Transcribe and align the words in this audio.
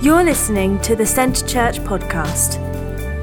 You're 0.00 0.22
listening 0.22 0.80
to 0.82 0.94
the 0.94 1.04
Centre 1.04 1.44
Church 1.44 1.80
podcast. 1.80 2.60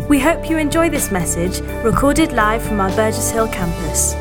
We 0.10 0.20
hope 0.20 0.50
you 0.50 0.58
enjoy 0.58 0.90
this 0.90 1.10
message 1.10 1.62
recorded 1.86 2.34
live 2.34 2.62
from 2.62 2.82
our 2.82 2.90
Burgess 2.98 3.32
Hill 3.32 3.48
campus. 3.48 4.12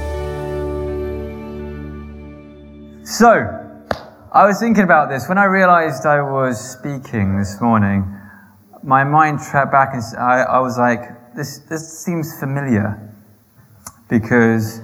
So, 3.03 3.29
I 4.33 4.47
was 4.47 4.61
thinking 4.61 4.85
about 4.85 5.09
this 5.09 5.29
when 5.29 5.37
I 5.37 5.47
realized 5.47 6.07
I 6.07 6.23
was 6.23 6.61
speaking 6.61 7.37
this 7.37 7.61
morning. 7.61 8.07
My 8.85 9.03
mind 9.03 9.41
tracked 9.41 9.73
back 9.73 9.93
and 9.93 10.05
I, 10.17 10.43
I 10.43 10.61
was 10.61 10.79
like, 10.79 11.35
this, 11.35 11.59
this 11.69 12.05
seems 12.05 12.39
familiar 12.39 13.13
because 14.09 14.81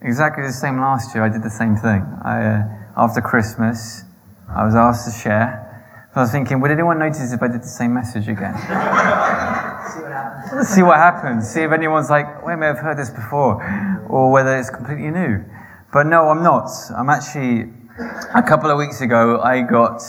exactly 0.00 0.42
the 0.42 0.52
same 0.52 0.80
last 0.80 1.14
year 1.14 1.22
I 1.22 1.28
did 1.28 1.44
the 1.44 1.50
same 1.50 1.76
thing. 1.76 2.04
I, 2.24 2.44
uh, 2.44 2.64
after 2.96 3.20
Christmas, 3.20 4.02
I 4.48 4.64
was 4.64 4.74
asked 4.74 5.04
to 5.04 5.16
share. 5.16 5.68
So 6.12 6.20
I 6.20 6.24
was 6.24 6.30
thinking, 6.30 6.60
would 6.60 6.70
anyone 6.70 6.98
notice 6.98 7.32
if 7.32 7.42
I 7.42 7.48
did 7.48 7.62
the 7.62 7.68
same 7.68 7.94
message 7.94 8.28
again? 8.28 8.52
see 8.58 10.02
what 10.02 10.12
happens. 10.12 10.68
see 10.68 10.82
what 10.82 10.96
happens. 10.98 11.48
See 11.48 11.62
if 11.62 11.72
anyone's 11.72 12.10
like, 12.10 12.44
wait 12.44 12.52
a 12.52 12.56
minute, 12.58 12.76
I've 12.76 12.82
heard 12.82 12.98
this 12.98 13.08
before, 13.08 13.64
or 14.10 14.30
whether 14.30 14.54
it's 14.58 14.68
completely 14.68 15.10
new. 15.10 15.42
But 15.90 16.04
no, 16.06 16.28
I'm 16.28 16.42
not. 16.42 16.68
I'm 16.94 17.08
actually, 17.08 17.72
a 18.34 18.42
couple 18.42 18.70
of 18.70 18.76
weeks 18.76 19.00
ago, 19.00 19.40
I 19.40 19.62
got, 19.62 20.02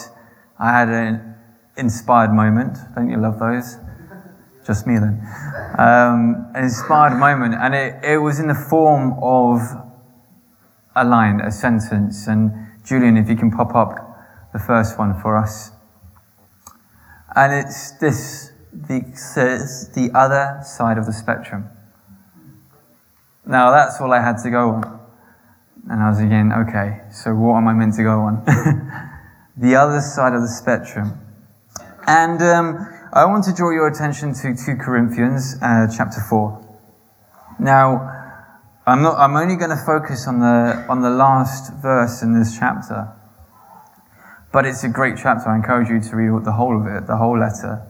I 0.60 0.77
had 0.77 0.90
an 0.90 1.36
inspired 1.77 2.34
moment. 2.34 2.77
Don't 2.96 3.10
you 3.10 3.16
love 3.16 3.40
those? 3.40 3.77
Just 4.68 4.85
me 4.85 4.96
then. 4.96 5.26
Um, 5.80 6.52
an 6.54 6.66
inspired 6.66 7.18
moment, 7.18 7.55
and 7.55 7.74
it, 7.74 8.04
it 8.04 8.18
was 8.18 8.41
in 8.41 8.49
the 8.49 8.68
form 8.70 9.18
of 9.22 9.62
a 10.98 11.05
line, 11.05 11.40
a 11.40 11.49
sentence. 11.49 12.27
And 12.27 12.52
Julian, 12.84 13.16
if 13.16 13.30
you 13.30 13.38
can 13.38 13.52
pop 13.52 13.74
up 13.74 13.96
the 14.52 14.60
first 14.60 14.99
one 14.99 15.18
for 15.22 15.38
us. 15.38 15.72
And 17.36 17.54
it's 17.54 17.92
this 18.00 18.52
the, 18.72 19.12
says 19.16 19.90
the 19.94 20.12
other 20.13 20.62
side 20.63 20.98
of 20.98 21.05
the 21.05 21.13
spectrum. 21.13 21.70
Now 23.46 23.71
that's 23.71 23.99
all 23.99 24.12
I 24.12 24.21
had 24.21 24.38
to 24.44 24.49
go 24.49 24.70
on. 24.70 24.99
And 25.90 26.02
I 26.02 26.10
was 26.10 26.20
again, 26.20 26.52
okay, 26.54 27.02
so 27.12 27.35
what 27.35 27.57
am 27.57 27.68
I 27.68 27.74
meant 27.74 27.96
to 27.96 28.04
go 28.04 28.22
on? 28.22 28.44
the 29.57 29.76
other 29.76 29.99
side 29.99 30.34
of 30.34 30.41
the 30.41 30.48
spectrum. 30.48 31.20
And 32.07 32.41
um, 32.41 32.88
I 33.12 33.26
want 33.26 33.44
to 33.46 33.54
draw 33.54 33.72
your 33.72 33.88
attention 33.88 34.34
to 34.34 34.55
2 34.55 34.76
Corinthians 34.77 35.55
uh, 35.62 35.88
chapter 35.96 36.22
4. 36.29 36.77
Now, 37.60 38.10
I'm, 38.88 39.02
not, 39.02 39.18
I'm 39.18 39.35
only 39.35 39.55
going 39.55 39.70
to 39.70 39.84
focus 39.85 40.27
on 40.27 40.40
the, 40.40 40.85
on 40.90 41.02
the 41.02 41.10
last 41.10 41.74
verse 41.82 42.22
in 42.22 42.38
this 42.38 42.57
chapter. 42.57 43.13
But 44.54 44.68
it's 44.68 44.84
a 44.84 44.87
great 44.87 45.15
chapter. 45.18 45.49
I 45.49 45.55
encourage 45.55 45.90
you 45.90 45.99
to 45.99 46.15
read 46.15 46.46
the 46.46 46.51
whole 46.51 46.79
of 46.79 46.85
it, 46.85 47.07
the 47.07 47.18
whole 47.18 47.40
letter. 47.40 47.82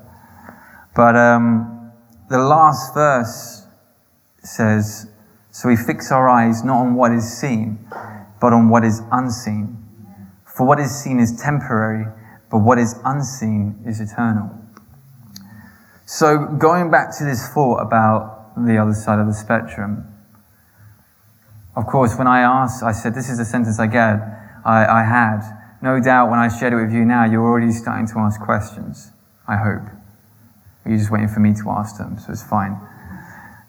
But 0.96 1.18
um, 1.18 1.92
the 2.30 2.38
last 2.38 2.94
verse 2.94 3.68
says, 4.42 5.12
So 5.52 5.68
we 5.68 5.76
fix 5.76 6.10
our 6.10 6.30
eyes 6.30 6.64
not 6.64 6.78
on 6.78 6.96
what 6.96 7.12
is 7.12 7.30
seen, 7.38 7.86
but 8.40 8.54
on 8.54 8.70
what 8.70 8.86
is 8.86 9.02
unseen. 9.12 9.78
For 10.46 10.66
what 10.66 10.80
is 10.80 10.90
seen 10.90 11.20
is 11.20 11.36
temporary, 11.36 12.06
but 12.50 12.60
what 12.60 12.80
is 12.80 12.96
unseen 13.04 13.84
is 13.86 14.00
eternal. 14.00 14.50
So, 16.06 16.46
going 16.46 16.92
back 16.92 17.18
to 17.18 17.26
this 17.26 17.50
thought 17.50 17.80
about 17.80 18.54
the 18.56 18.78
other 18.78 18.94
side 18.94 19.20
of 19.20 19.28
the 19.28 19.34
spectrum, 19.34 20.06
of 21.76 21.88
course, 21.88 22.18
when 22.18 22.28
I 22.28 22.42
asked, 22.42 22.84
I 22.84 22.94
said, 22.94 23.16
This 23.16 23.30
is 23.30 23.38
the 23.38 23.46
sentence 23.46 23.80
I 23.80 23.88
get, 23.88 24.20
I, 24.64 24.86
I 24.86 25.04
had 25.04 25.63
no 25.84 26.00
doubt 26.00 26.30
when 26.32 26.40
I 26.40 26.48
shared 26.48 26.72
it 26.72 26.78
with 26.78 26.94
you 26.94 27.04
now, 27.04 27.26
you're 27.26 27.44
already 27.44 27.74
starting 27.74 28.08
to 28.08 28.20
ask 28.20 28.40
questions. 28.40 29.12
I 29.46 29.58
hope. 29.58 29.84
You're 30.86 30.98
just 30.98 31.12
waiting 31.12 31.28
for 31.28 31.42
me 31.42 31.54
to 31.56 31.70
ask 31.72 31.98
them, 31.98 32.18
so 32.18 32.32
it's 32.32 32.42
fine. 32.42 32.80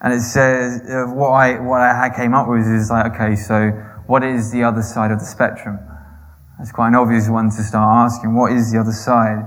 And 0.00 0.14
it 0.14 0.20
says, 0.20 0.80
uh, 0.88 1.10
what 1.12 1.30
I, 1.30 1.58
what 1.58 1.80
I 1.80 2.08
came 2.14 2.32
up 2.32 2.46
with 2.48 2.68
is 2.68 2.88
like, 2.88 3.14
okay, 3.14 3.34
so 3.34 3.70
what 4.06 4.22
is 4.22 4.52
the 4.52 4.62
other 4.62 4.82
side 4.82 5.10
of 5.10 5.18
the 5.18 5.24
spectrum? 5.24 5.80
That's 6.56 6.70
quite 6.70 6.88
an 6.88 6.94
obvious 6.94 7.28
one 7.28 7.50
to 7.50 7.62
start 7.64 8.06
asking. 8.06 8.36
What 8.36 8.52
is 8.52 8.70
the 8.70 8.78
other 8.78 8.92
side? 8.92 9.42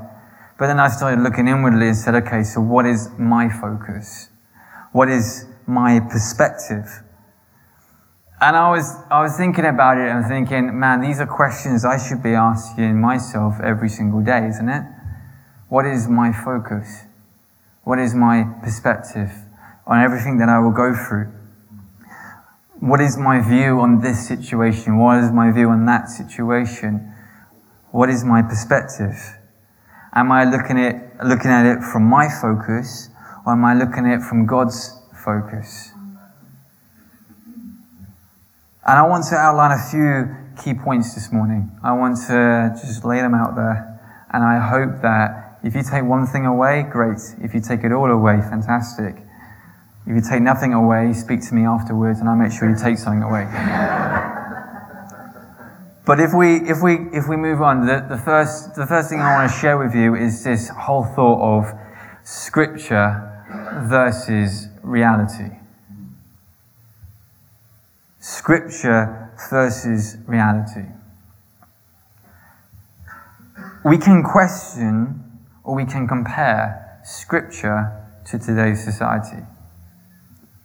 But 0.60 0.68
then 0.68 0.80
I 0.80 0.90
started 0.90 1.22
looking 1.22 1.48
inwardly 1.48 1.88
and 1.88 1.96
said, 1.96 2.16
okay, 2.16 2.44
so 2.44 2.60
what 2.60 2.86
is 2.86 3.08
my 3.18 3.48
focus? 3.48 4.28
What 4.92 5.08
is 5.08 5.46
my 5.68 6.02
perspective? 6.02 6.84
And 8.40 8.56
I 8.56 8.70
was, 8.70 8.96
I 9.10 9.24
was 9.24 9.36
thinking 9.36 9.66
about 9.66 9.98
it 9.98 10.12
and 10.12 10.24
thinking, 10.28 10.80
man, 10.80 11.02
these 11.02 11.20
are 11.20 11.26
questions 11.26 11.84
I 11.84 11.98
should 11.98 12.22
be 12.22 12.34
asking 12.36 13.02
myself 13.02 13.56
every 13.64 13.90
single 13.90 14.22
day, 14.22 14.46
isn't 14.48 14.70
it? 14.70 14.84
What 15.70 15.88
is 15.88 16.08
my 16.08 16.32
focus? 16.32 17.06
What 17.84 17.98
is 17.98 18.14
my 18.14 18.44
perspective 18.62 19.32
on 19.88 20.04
everything 20.04 20.38
that 20.38 20.50
I 20.50 20.60
will 20.60 20.72
go 20.72 20.94
through? 20.94 21.34
What 22.80 23.02
is 23.02 23.18
my 23.18 23.42
view 23.42 23.80
on 23.80 24.02
this 24.02 24.28
situation? 24.28 25.00
What 25.00 25.18
is 25.18 25.32
my 25.32 25.52
view 25.52 25.70
on 25.70 25.88
that 25.88 26.08
situation? 26.08 27.12
What 27.90 28.08
is 28.08 28.24
my 28.24 28.44
perspective? 28.44 29.18
Am 30.14 30.32
I 30.32 30.44
looking 30.44 30.78
at, 30.78 31.26
looking 31.26 31.50
at 31.50 31.66
it 31.66 31.82
from 31.82 32.04
my 32.04 32.30
focus 32.30 33.10
or 33.48 33.54
am 33.54 33.66
I 33.66 33.74
looking 33.74 34.06
at 34.06 34.20
it 34.20 34.22
from 34.22 34.46
God's 34.46 34.94
focus? 35.26 35.92
And 38.88 38.98
I 38.98 39.04
want 39.06 39.26
to 39.26 39.36
outline 39.36 39.78
a 39.78 39.84
few 39.92 40.34
key 40.64 40.74
points 40.74 41.14
this 41.14 41.30
morning. 41.30 41.70
I 41.84 41.92
want 41.92 42.16
to 42.28 42.72
just 42.80 43.04
lay 43.04 43.18
them 43.18 43.36
out 43.36 43.54
there. 43.58 44.00
And 44.32 44.42
I 44.46 44.60
hope 44.60 45.02
that 45.02 45.60
if 45.62 45.76
you 45.76 45.84
take 45.84 46.06
one 46.06 46.26
thing 46.26 46.46
away, 46.46 46.88
great. 46.90 47.20
If 47.42 47.54
you 47.54 47.60
take 47.60 47.84
it 47.84 47.92
all 47.92 48.10
away, 48.10 48.40
fantastic. 48.40 49.18
If 50.06 50.16
you 50.16 50.22
take 50.22 50.42
nothing 50.42 50.72
away, 50.74 51.12
speak 51.12 51.42
to 51.50 51.54
me 51.54 51.66
afterwards 51.66 52.22
and 52.22 52.30
I'll 52.30 52.38
make 52.38 52.54
sure 52.54 52.70
you 52.70 52.78
take 52.78 52.98
something 52.98 53.24
away. 53.24 53.44
but 56.06 56.22
if 56.22 56.34
we, 56.34 56.56
if 56.64 56.82
we, 56.82 57.12
if 57.12 57.28
we 57.28 57.36
move 57.36 57.62
on, 57.62 57.86
the, 57.86 58.06
the, 58.08 58.18
first, 58.18 58.76
the 58.76 58.88
first 58.88 59.10
thing 59.10 59.20
I 59.20 59.36
want 59.36 59.52
to 59.52 59.58
share 59.58 59.78
with 59.78 59.96
you 59.96 60.16
is 60.16 60.46
this 60.46 60.70
whole 60.70 61.04
thought 61.04 61.42
of 61.42 61.74
scripture 62.24 63.20
versus 63.90 64.70
reality. 64.82 65.57
Scripture 68.28 69.32
versus 69.50 70.18
reality. 70.28 70.84
We 73.86 73.98
can 73.98 74.22
question 74.22 75.24
or 75.64 75.76
we 75.76 75.86
can 75.86 76.10
compare 76.10 77.00
Scripture 77.06 77.90
to 78.26 78.38
today's 78.38 78.84
society. 78.84 79.46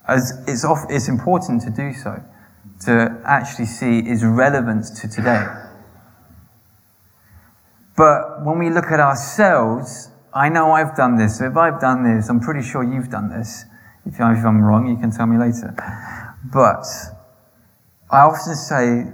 As 0.08 0.42
it's, 0.48 0.64
off, 0.64 0.86
it's 0.90 1.06
important 1.06 1.62
to 1.62 1.70
do 1.70 1.92
so, 1.92 2.20
to 2.86 3.22
actually 3.24 3.66
see 3.66 4.00
its 4.00 4.24
relevance 4.24 4.90
to 5.00 5.06
today. 5.06 5.46
But 7.96 8.44
when 8.44 8.58
we 8.58 8.70
look 8.70 8.86
at 8.86 8.98
ourselves, 8.98 10.08
I 10.34 10.48
know 10.48 10.72
I've 10.72 10.96
done 10.96 11.16
this. 11.16 11.40
If 11.40 11.56
I've 11.56 11.80
done 11.80 12.02
this, 12.02 12.28
I'm 12.28 12.40
pretty 12.40 12.66
sure 12.66 12.82
you've 12.82 13.10
done 13.10 13.30
this. 13.30 13.66
If 14.04 14.18
I'm 14.20 14.62
wrong, 14.62 14.88
you 14.88 14.96
can 14.96 15.12
tell 15.12 15.26
me 15.26 15.38
later. 15.38 15.76
But 16.52 16.86
I 18.12 18.20
often 18.20 18.54
say, 18.54 19.06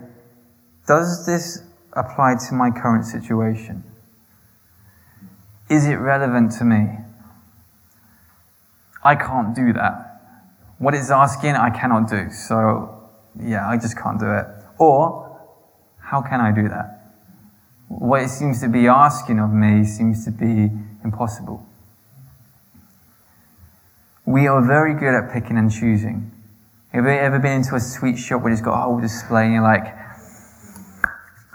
does 0.89 1.25
this 1.25 1.63
apply 1.93 2.35
to 2.49 2.55
my 2.55 2.71
current 2.71 3.05
situation? 3.05 3.85
Is 5.71 5.87
it 5.87 5.95
relevant 5.95 6.51
to 6.59 6.65
me? 6.65 6.99
I 9.05 9.15
can't 9.15 9.55
do 9.55 9.73
that. 9.75 10.05
What 10.79 10.95
it's 10.95 11.11
asking, 11.11 11.55
I 11.55 11.71
cannot 11.71 12.11
do. 12.11 12.29
So, 12.31 13.09
yeah, 13.41 13.69
I 13.69 13.77
just 13.77 13.97
can't 13.97 14.19
do 14.19 14.33
it. 14.33 14.47
Or, 14.79 15.39
how 16.01 16.21
can 16.21 16.41
I 16.41 16.51
do 16.51 16.69
that? 16.69 17.15
What 17.87 18.23
it 18.23 18.31
seems 18.31 18.61
to 18.63 18.69
be 18.69 18.89
asking 18.89 19.39
of 19.39 19.53
me 19.53 19.85
seems 19.85 20.25
to 20.25 20.33
be 20.33 20.71
impossible. 21.05 21.65
We 24.27 24.49
are 24.49 24.61
very 24.61 24.95
good 24.95 25.15
at 25.15 25.33
picking 25.33 25.57
and 25.57 25.71
choosing. 25.71 26.33
Have 26.93 27.05
you 27.05 27.11
ever 27.11 27.39
been 27.39 27.61
into 27.61 27.75
a 27.75 27.81
sweet 27.81 28.17
shop 28.17 28.43
where 28.43 28.51
it's 28.51 28.63
got 28.63 28.73
a 28.73 28.83
whole 28.83 28.99
display 28.99 29.45
and 29.45 29.53
you're 29.53 29.63
like, 29.63 29.85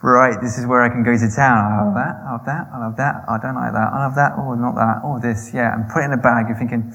right, 0.03 0.37
this 0.39 0.59
is 0.59 0.67
where 0.67 0.83
I 0.83 0.89
can 0.89 1.01
go 1.01 1.17
to 1.17 1.29
town. 1.35 1.57
I 1.57 1.81
love 1.81 1.95
that, 1.95 2.21
I 2.21 2.29
love 2.29 2.45
that, 2.45 2.69
I 2.69 2.77
love 2.77 2.95
that, 2.97 3.15
I 3.25 3.37
don't 3.41 3.55
like 3.55 3.73
that, 3.73 3.89
I 3.89 4.05
love 4.05 4.13
that, 4.13 4.33
oh, 4.37 4.53
not 4.53 4.75
that, 4.75 5.01
oh, 5.01 5.17
this, 5.17 5.49
yeah. 5.51 5.73
And 5.73 5.89
put 5.89 6.03
it 6.03 6.05
in 6.05 6.13
a 6.13 6.21
bag, 6.21 6.45
you're 6.49 6.57
thinking, 6.57 6.93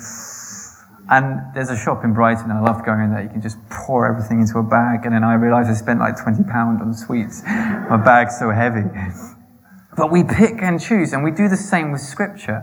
and 1.10 1.40
there's 1.52 1.70
a 1.70 1.76
shop 1.76 2.04
in 2.04 2.14
Brighton, 2.14 2.52
I 2.52 2.60
love 2.60 2.86
going 2.86 3.00
in 3.00 3.10
there. 3.10 3.24
You 3.24 3.28
can 3.28 3.42
just 3.42 3.58
pour 3.70 4.06
everything 4.06 4.38
into 4.38 4.58
a 4.58 4.62
bag, 4.62 5.02
and 5.02 5.12
then 5.12 5.24
I 5.24 5.34
realised 5.34 5.68
I 5.68 5.74
spent 5.74 5.98
like 5.98 6.14
£20 6.14 6.46
on 6.46 6.94
sweets. 6.94 7.42
My 7.42 7.98
bag's 7.98 8.38
so 8.38 8.52
heavy. 8.52 8.86
But 9.96 10.12
we 10.12 10.22
pick 10.22 10.62
and 10.62 10.78
choose, 10.78 11.12
and 11.12 11.24
we 11.24 11.32
do 11.32 11.48
the 11.48 11.56
same 11.56 11.90
with 11.90 12.02
Scripture. 12.02 12.62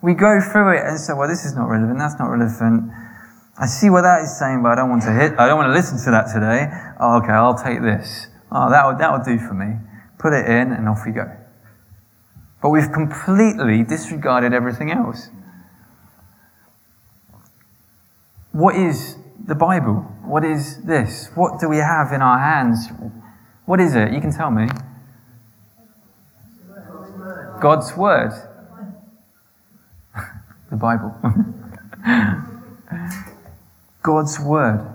We 0.00 0.14
go 0.14 0.40
through 0.40 0.78
it 0.78 0.86
and 0.86 0.96
say, 0.98 1.12
well, 1.12 1.28
this 1.28 1.44
is 1.44 1.54
not 1.54 1.68
relevant, 1.68 1.98
that's 1.98 2.18
not 2.18 2.32
relevant. 2.32 2.88
I 3.58 3.66
see 3.66 3.88
what 3.88 4.02
that 4.02 4.22
is 4.22 4.38
saying, 4.38 4.62
but 4.62 4.72
I 4.72 4.74
don't 4.74 4.90
want 4.90 5.02
to 5.04 5.12
hit, 5.12 5.32
I 5.38 5.48
don't 5.48 5.56
want 5.56 5.68
to 5.68 5.72
listen 5.72 5.96
to 6.04 6.10
that 6.10 6.28
today. 6.32 6.68
Oh, 7.00 7.18
okay, 7.18 7.32
I'll 7.32 7.56
take 7.56 7.80
this. 7.80 8.26
Oh, 8.52 8.68
that 8.70 8.86
would, 8.86 8.98
that 8.98 9.12
would 9.12 9.24
do 9.24 9.38
for 9.38 9.54
me. 9.54 9.76
Put 10.18 10.34
it 10.34 10.46
in 10.46 10.72
and 10.72 10.88
off 10.88 11.00
we 11.06 11.12
go. 11.12 11.24
But 12.62 12.70
we've 12.70 12.92
completely 12.92 13.82
disregarded 13.82 14.52
everything 14.52 14.90
else. 14.90 15.30
What 18.52 18.76
is 18.76 19.16
the 19.46 19.54
Bible? 19.54 20.06
What 20.24 20.44
is 20.44 20.82
this? 20.82 21.30
What 21.34 21.60
do 21.60 21.68
we 21.68 21.78
have 21.78 22.12
in 22.12 22.20
our 22.20 22.38
hands? 22.38 22.88
What 23.64 23.80
is 23.80 23.94
it? 23.94 24.12
You 24.12 24.20
can 24.20 24.32
tell 24.32 24.50
me. 24.50 24.68
God's 27.60 27.96
Word. 27.96 28.32
the 30.70 30.76
Bible. 30.76 31.14
God's 34.06 34.38
Word. 34.38 34.92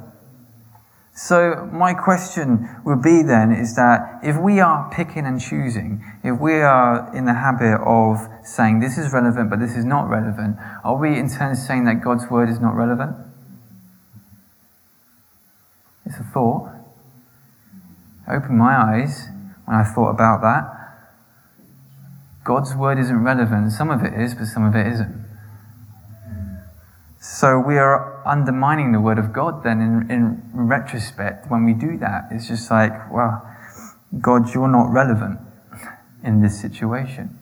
So, 1.13 1.69
my 1.73 1.93
question 1.93 2.69
would 2.85 3.01
be 3.01 3.21
then 3.21 3.51
is 3.51 3.75
that 3.75 4.21
if 4.23 4.39
we 4.39 4.61
are 4.61 4.89
picking 4.89 5.25
and 5.25 5.39
choosing, 5.41 6.01
if 6.23 6.39
we 6.39 6.61
are 6.61 7.13
in 7.13 7.25
the 7.25 7.33
habit 7.33 7.81
of 7.85 8.17
saying 8.43 8.79
this 8.79 8.97
is 8.97 9.11
relevant 9.11 9.49
but 9.49 9.59
this 9.59 9.75
is 9.75 9.83
not 9.83 10.07
relevant, 10.07 10.55
are 10.85 10.95
we 10.95 11.19
in 11.19 11.29
turn 11.29 11.55
saying 11.55 11.83
that 11.85 12.01
God's 12.01 12.31
Word 12.31 12.49
is 12.49 12.61
not 12.61 12.75
relevant? 12.75 13.17
It's 16.05 16.17
a 16.17 16.23
thought. 16.23 16.69
I 18.25 18.35
opened 18.35 18.57
my 18.57 18.73
eyes 18.73 19.27
when 19.65 19.75
I 19.75 19.83
thought 19.83 20.11
about 20.11 20.41
that. 20.41 20.81
God's 22.43 22.73
word 22.73 22.97
isn't 22.97 23.23
relevant. 23.23 23.71
Some 23.71 23.89
of 23.91 24.03
it 24.03 24.13
is, 24.13 24.33
but 24.33 24.45
some 24.45 24.65
of 24.65 24.75
it 24.75 24.87
isn't. 24.87 25.25
So 27.19 27.59
we 27.59 27.77
are 27.77 28.10
undermining 28.25 28.91
the 28.91 28.99
word 28.99 29.17
of 29.19 29.33
God 29.33 29.63
then 29.63 29.81
in, 29.81 30.11
in 30.11 30.43
retrospect 30.53 31.49
when 31.49 31.65
we 31.65 31.73
do 31.73 31.97
that. 31.97 32.27
It's 32.31 32.47
just 32.47 32.69
like, 32.69 32.91
well, 33.11 33.47
God, 34.19 34.53
you're 34.53 34.67
not 34.67 34.91
relevant 34.91 35.39
in 36.23 36.41
this 36.41 36.59
situation. 36.59 37.37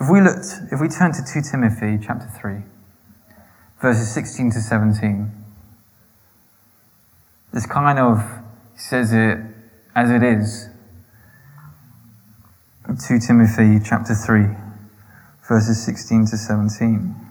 If 0.00 0.08
we 0.10 0.20
looked, 0.20 0.46
if 0.70 0.80
we 0.80 0.88
turn 0.88 1.12
to 1.12 1.22
2 1.22 1.42
Timothy 1.50 1.98
chapter 2.04 2.28
3, 2.40 2.62
verses 3.80 4.12
16 4.12 4.52
to 4.52 4.60
17. 4.60 5.30
This 7.52 7.66
kind 7.66 7.98
of 7.98 8.22
says 8.76 9.12
it 9.12 9.38
as 9.94 10.10
it 10.10 10.22
is. 10.22 10.68
2 12.86 13.18
Timothy 13.20 13.78
chapter 13.84 14.14
3, 14.14 14.46
verses 15.46 15.84
16 15.84 16.26
to 16.26 16.36
17. 16.36 17.27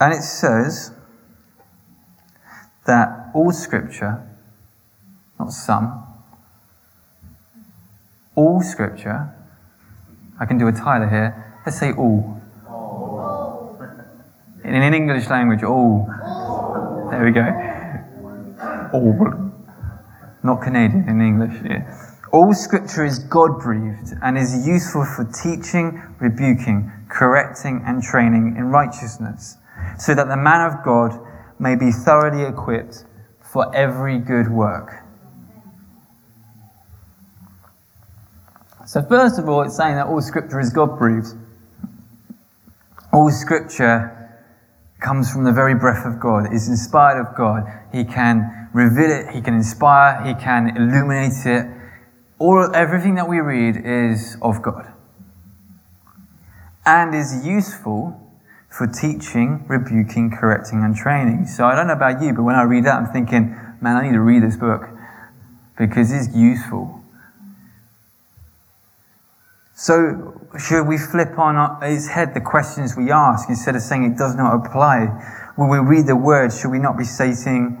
And 0.00 0.14
it 0.14 0.22
says 0.22 0.92
that 2.86 3.30
all 3.34 3.52
scripture, 3.52 4.26
not 5.38 5.52
some, 5.52 6.06
all 8.34 8.62
scripture 8.62 9.34
I 10.40 10.46
can 10.46 10.56
do 10.56 10.66
a 10.68 10.72
Tyler 10.72 11.06
here. 11.06 11.60
Let's 11.66 11.78
say 11.78 11.92
all. 11.92 12.40
In 14.64 14.74
an 14.74 14.94
English 14.94 15.28
language, 15.28 15.62
all. 15.62 16.06
There 17.10 17.24
we 17.24 17.30
go. 17.30 17.44
All. 18.94 19.52
Not 20.42 20.62
Canadian 20.62 21.06
in 21.10 21.20
English. 21.20 21.60
Yeah. 21.62 22.16
All 22.32 22.54
scripture 22.54 23.04
is 23.04 23.18
God 23.18 23.60
breathed 23.60 24.14
and 24.22 24.38
is 24.38 24.66
useful 24.66 25.04
for 25.04 25.24
teaching, 25.24 26.00
rebuking, 26.18 26.90
correcting, 27.10 27.82
and 27.84 28.02
training 28.02 28.56
in 28.56 28.68
righteousness, 28.68 29.58
so 29.98 30.14
that 30.14 30.28
the 30.28 30.36
man 30.36 30.70
of 30.70 30.84
God 30.84 31.18
may 31.58 31.76
be 31.76 31.90
thoroughly 31.90 32.44
equipped 32.44 33.04
for 33.40 33.74
every 33.74 34.18
good 34.18 34.50
work. 34.50 35.04
So, 38.86 39.02
first 39.02 39.38
of 39.38 39.48
all, 39.48 39.62
it's 39.62 39.76
saying 39.76 39.96
that 39.96 40.06
all 40.06 40.20
scripture 40.20 40.58
is 40.58 40.72
God 40.72 40.98
breathed. 40.98 41.34
All 43.12 43.30
scripture 43.30 44.16
comes 45.00 45.30
from 45.30 45.44
the 45.44 45.52
very 45.52 45.74
breath 45.74 46.04
of 46.04 46.20
God, 46.20 46.52
is 46.52 46.68
inspired 46.68 47.20
of 47.20 47.36
God. 47.36 47.64
He 47.92 48.04
can 48.04 48.68
reveal 48.72 49.10
it, 49.10 49.34
He 49.34 49.40
can 49.40 49.54
inspire, 49.54 50.22
He 50.24 50.34
can 50.34 50.76
illuminate 50.76 51.46
it. 51.46 51.66
All, 52.38 52.74
everything 52.74 53.14
that 53.16 53.28
we 53.28 53.40
read 53.40 53.76
is 53.84 54.36
of 54.42 54.62
God 54.62 54.92
and 56.86 57.14
is 57.14 57.46
useful 57.46 58.29
for 58.70 58.86
teaching, 58.86 59.64
rebuking, 59.68 60.30
correcting, 60.30 60.82
and 60.82 60.96
training. 60.96 61.46
So 61.46 61.64
I 61.64 61.74
don't 61.74 61.88
know 61.88 61.94
about 61.94 62.22
you, 62.22 62.32
but 62.32 62.44
when 62.44 62.54
I 62.54 62.62
read 62.62 62.84
that, 62.84 62.96
I'm 62.96 63.12
thinking, 63.12 63.50
man, 63.80 63.96
I 63.96 64.06
need 64.06 64.12
to 64.12 64.20
read 64.20 64.42
this 64.42 64.56
book 64.56 64.88
because 65.76 66.12
it's 66.12 66.34
useful. 66.34 67.02
So, 69.74 70.38
should 70.58 70.86
we 70.86 70.98
flip 70.98 71.38
on 71.38 71.82
its 71.82 72.08
head 72.08 72.34
the 72.34 72.40
questions 72.40 72.96
we 72.96 73.10
ask 73.10 73.48
instead 73.48 73.74
of 73.76 73.82
saying 73.82 74.04
it 74.04 74.18
does 74.18 74.36
not 74.36 74.54
apply? 74.54 75.06
When 75.56 75.68
we 75.68 75.78
read 75.78 76.06
the 76.06 76.16
word, 76.16 76.52
should 76.52 76.70
we 76.70 76.78
not 76.78 76.98
be 76.98 77.04
saying, 77.04 77.78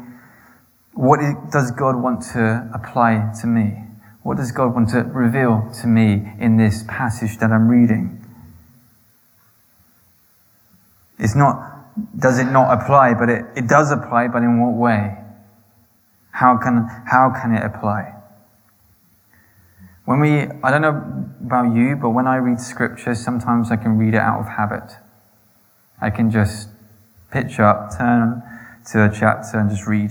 what 0.94 1.20
does 1.50 1.70
God 1.70 1.96
want 1.96 2.22
to 2.32 2.70
apply 2.74 3.32
to 3.42 3.46
me? 3.46 3.84
What 4.22 4.38
does 4.38 4.50
God 4.50 4.74
want 4.74 4.88
to 4.90 5.02
reveal 5.02 5.70
to 5.80 5.86
me 5.86 6.32
in 6.38 6.56
this 6.56 6.84
passage 6.88 7.38
that 7.38 7.52
I'm 7.52 7.68
reading? 7.68 8.19
It's 11.20 11.36
not, 11.36 12.18
does 12.18 12.38
it 12.38 12.50
not 12.50 12.80
apply, 12.80 13.14
but 13.14 13.28
it, 13.28 13.44
it 13.54 13.68
does 13.68 13.90
apply, 13.92 14.28
but 14.28 14.42
in 14.42 14.58
what 14.58 14.74
way? 14.74 15.18
How 16.32 16.56
can, 16.56 16.88
how 17.06 17.30
can 17.30 17.54
it 17.54 17.62
apply? 17.62 18.14
When 20.06 20.20
we, 20.20 20.48
I 20.64 20.70
don't 20.70 20.80
know 20.80 21.28
about 21.44 21.76
you, 21.76 21.94
but 21.94 22.10
when 22.10 22.26
I 22.26 22.36
read 22.36 22.58
scripture, 22.58 23.14
sometimes 23.14 23.70
I 23.70 23.76
can 23.76 23.98
read 23.98 24.14
it 24.14 24.20
out 24.20 24.40
of 24.40 24.46
habit. 24.48 24.96
I 26.00 26.08
can 26.08 26.30
just 26.30 26.70
pitch 27.30 27.60
up, 27.60 27.96
turn 27.96 28.42
to 28.92 29.04
a 29.04 29.12
chapter 29.14 29.58
and 29.58 29.70
just 29.70 29.86
read. 29.86 30.10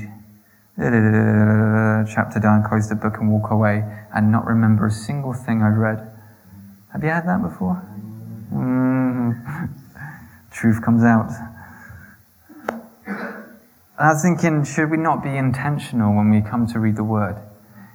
Chapter 0.80 2.40
down, 2.40 2.64
close 2.64 2.88
the 2.88 2.96
book 2.96 3.18
and 3.20 3.30
walk 3.30 3.52
away 3.52 3.84
and 4.14 4.32
not 4.32 4.46
remember 4.46 4.86
a 4.86 4.92
single 4.92 5.34
thing 5.34 5.62
I've 5.62 5.76
read. 5.76 6.10
Have 6.94 7.04
you 7.04 7.10
had 7.10 7.28
that 7.28 7.42
before? 7.42 7.84
Mm-hmm. 8.54 9.66
Truth 10.52 10.84
comes 10.84 11.04
out. 11.04 11.30
I 14.00 14.14
was 14.14 14.24
thinking, 14.24 14.64
should 14.64 14.90
we 14.90 14.98
not 14.98 15.22
be 15.22 15.36
intentional 15.36 16.16
when 16.16 16.30
we 16.30 16.42
come 16.42 16.66
to 16.68 16.80
read 16.80 16.96
the 16.96 17.04
word? 17.04 17.36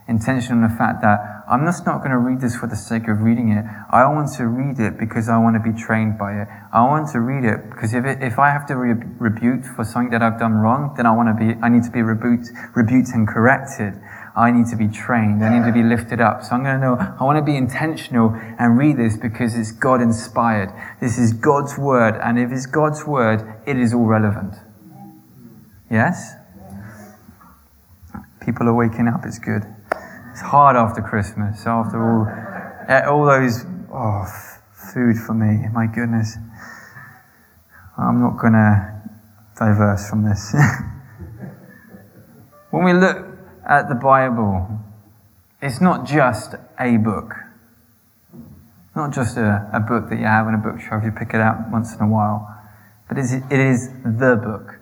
Intentional 0.07 0.63
in 0.63 0.71
the 0.71 0.77
fact 0.77 1.01
that 1.01 1.35
I'm 1.49 1.65
just 1.65 1.87
not 1.87 1.99
going 1.99 2.11
to 2.11 2.19
read 2.19 2.41
this 2.41 2.57
for 2.57 2.67
the 2.67 2.77
sake 2.77 3.09
of 3.09 3.23
reading 3.23 3.51
it. 3.53 3.65
I 3.91 4.05
want 4.07 4.33
to 4.35 4.47
read 4.47 4.79
it 4.79 4.99
because 4.99 5.29
I 5.29 5.39
want 5.39 5.57
to 5.57 5.73
be 5.73 5.77
trained 5.77 6.19
by 6.19 6.43
it. 6.43 6.49
I 6.73 6.83
want 6.83 7.09
to 7.13 7.21
read 7.21 7.45
it 7.45 7.71
because 7.71 7.95
if, 7.95 8.05
it, 8.05 8.23
if 8.23 8.39
I 8.39 8.51
have 8.51 8.67
to 8.67 8.75
be 8.75 8.93
rebuked 9.19 9.65
for 9.65 9.83
something 9.83 10.11
that 10.11 10.23
I've 10.23 10.39
done 10.39 10.53
wrong, 10.53 10.93
then 10.97 11.07
I 11.07 11.13
want 11.13 11.29
to 11.29 11.37
be, 11.37 11.59
I 11.63 11.69
need 11.69 11.85
to 11.85 11.91
be 11.91 12.03
rebuked, 12.03 12.49
rebuked 12.75 13.09
and 13.15 13.27
corrected. 13.27 13.95
I 14.37 14.51
need 14.51 14.67
to 14.67 14.77
be 14.77 14.89
trained. 14.89 15.45
I 15.45 15.59
need 15.59 15.65
to 15.65 15.73
be 15.73 15.83
lifted 15.83 16.21
up. 16.21 16.43
So 16.43 16.57
I'm 16.57 16.65
going 16.65 16.81
to 16.81 16.81
know, 16.81 16.97
I 16.97 17.23
want 17.23 17.39
to 17.39 17.45
be 17.45 17.57
intentional 17.57 18.35
and 18.59 18.77
read 18.77 18.97
this 18.97 19.17
because 19.17 19.57
it's 19.57 19.71
God 19.71 20.03
inspired. 20.03 20.73
This 21.01 21.19
is 21.19 21.33
God's 21.33 21.79
word. 21.79 22.19
And 22.21 22.37
if 22.37 22.51
it's 22.51 22.67
God's 22.67 23.07
word, 23.07 23.63
it 23.65 23.77
is 23.77 23.95
all 23.95 24.07
relevant. 24.07 24.57
Yes? 25.89 26.35
People 28.45 28.69
are 28.69 28.75
waking 28.75 29.07
up. 29.07 29.25
It's 29.25 29.39
good. 29.39 29.63
It's 30.33 30.41
hard 30.41 30.75
after 30.75 31.01
Christmas, 31.01 31.65
after 31.65 32.03
all, 32.03 32.27
eh, 32.89 33.07
all 33.07 33.25
those, 33.25 33.65
oh, 33.93 34.27
food 34.93 35.17
for 35.17 35.33
me. 35.33 35.69
My 35.73 35.87
goodness. 35.87 36.37
I'm 37.97 38.21
not 38.21 38.41
going 38.41 38.55
to 38.55 39.01
diverse 39.57 40.11
from 40.11 40.25
this. 40.25 40.53
when 42.71 42.85
we 42.85 42.93
look 42.93 43.24
at 43.69 43.89
the 43.89 43.95
Bible, 43.95 44.69
it's 45.63 45.81
not 45.81 46.07
just 46.07 46.55
a 46.79 46.97
book. 46.99 47.35
Not 48.95 49.13
just 49.13 49.37
a, 49.37 49.69
a 49.73 49.81
book 49.81 50.09
that 50.11 50.19
you 50.19 50.27
have 50.27 50.47
in 50.47 50.55
a 50.55 50.59
bookshelf, 50.59 51.03
you 51.05 51.11
pick 51.11 51.31
it 51.35 51.41
out 51.41 51.71
once 51.71 51.95
in 51.95 52.01
a 52.01 52.09
while. 52.09 52.51
But 53.09 53.19
it 53.19 53.25
is 53.51 53.89
the 54.05 54.37
book. 54.37 54.79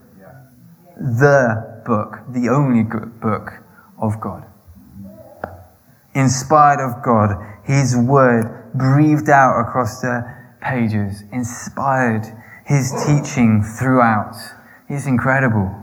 The 0.96 1.82
book. 1.86 2.18
The 2.28 2.48
only 2.48 2.82
book 2.82 3.62
of 4.00 4.20
God 4.20 4.46
inspired 6.14 6.80
of 6.80 7.02
God, 7.02 7.30
His 7.64 7.96
word 7.96 8.70
breathed 8.74 9.28
out 9.28 9.60
across 9.60 10.00
the 10.00 10.22
pages, 10.60 11.22
inspired 11.32 12.24
His 12.66 12.92
teaching 13.06 13.62
throughout. 13.62 14.36
It's 14.88 15.06
incredible. 15.06 15.81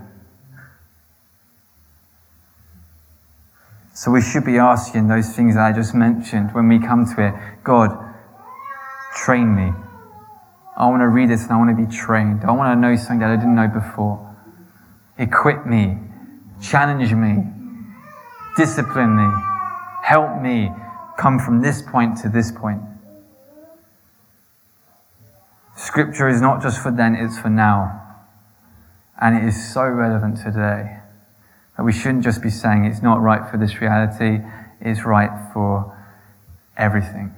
So 3.99 4.11
we 4.11 4.21
should 4.21 4.45
be 4.45 4.57
asking 4.57 5.09
those 5.09 5.35
things 5.35 5.55
that 5.55 5.65
I 5.65 5.73
just 5.73 5.93
mentioned 5.93 6.55
when 6.55 6.69
we 6.69 6.79
come 6.79 7.05
to 7.05 7.27
it. 7.27 7.33
God, 7.65 7.91
train 9.13 9.53
me. 9.53 9.73
I 10.77 10.87
want 10.87 11.01
to 11.01 11.09
read 11.09 11.29
this 11.29 11.43
and 11.43 11.51
I 11.51 11.57
want 11.57 11.77
to 11.77 11.85
be 11.85 11.91
trained. 11.93 12.45
I 12.45 12.51
want 12.53 12.71
to 12.71 12.79
know 12.79 12.95
something 12.95 13.19
that 13.19 13.29
I 13.29 13.35
didn't 13.35 13.55
know 13.55 13.67
before. 13.67 14.25
Equip 15.17 15.65
me 15.65 15.97
challenge 16.61 17.13
me, 17.13 17.43
discipline 18.55 19.17
me, 19.17 19.29
help 20.01 20.41
me 20.41 20.71
come 21.17 21.37
from 21.37 21.61
this 21.61 21.81
point 21.81 22.17
to 22.19 22.29
this 22.29 22.53
point. 22.53 22.81
Scripture 25.75 26.29
is 26.29 26.39
not 26.39 26.61
just 26.61 26.81
for 26.81 26.91
then, 26.91 27.15
it's 27.15 27.37
for 27.37 27.49
now. 27.49 28.01
And 29.19 29.35
it 29.35 29.43
is 29.43 29.73
so 29.73 29.83
relevant 29.83 30.37
today 30.37 30.98
that 31.79 31.85
we 31.85 31.93
shouldn't 31.93 32.25
just 32.25 32.43
be 32.43 32.49
saying 32.49 32.83
it's 32.83 33.01
not 33.01 33.21
right 33.21 33.49
for 33.49 33.55
this 33.55 33.79
reality, 33.79 34.43
it's 34.81 35.05
right 35.05 35.29
for 35.53 35.97
everything. 36.75 37.33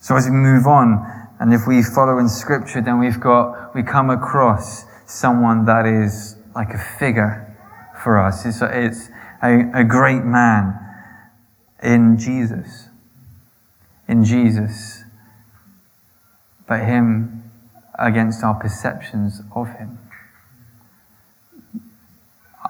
So 0.00 0.16
as 0.16 0.24
we 0.24 0.30
move 0.30 0.66
on, 0.66 1.28
and 1.38 1.52
if 1.52 1.66
we 1.68 1.82
follow 1.82 2.16
in 2.16 2.30
Scripture, 2.30 2.80
then 2.80 2.98
we've 2.98 3.20
got, 3.20 3.74
we 3.74 3.82
come 3.82 4.08
across 4.08 4.86
someone 5.04 5.66
that 5.66 5.84
is 5.84 6.36
like 6.54 6.70
a 6.70 6.78
figure 6.98 7.54
for 8.02 8.18
us. 8.18 8.46
It's 8.46 8.62
a, 8.62 8.86
it's 8.86 9.10
a, 9.42 9.70
a 9.74 9.84
great 9.84 10.24
man 10.24 10.80
in 11.82 12.16
Jesus 12.18 12.88
in 14.08 14.24
Jesus, 14.24 15.04
but 16.66 16.80
Him 16.80 17.50
against 17.98 18.42
our 18.42 18.54
perceptions 18.54 19.42
of 19.54 19.68
Him. 19.76 19.98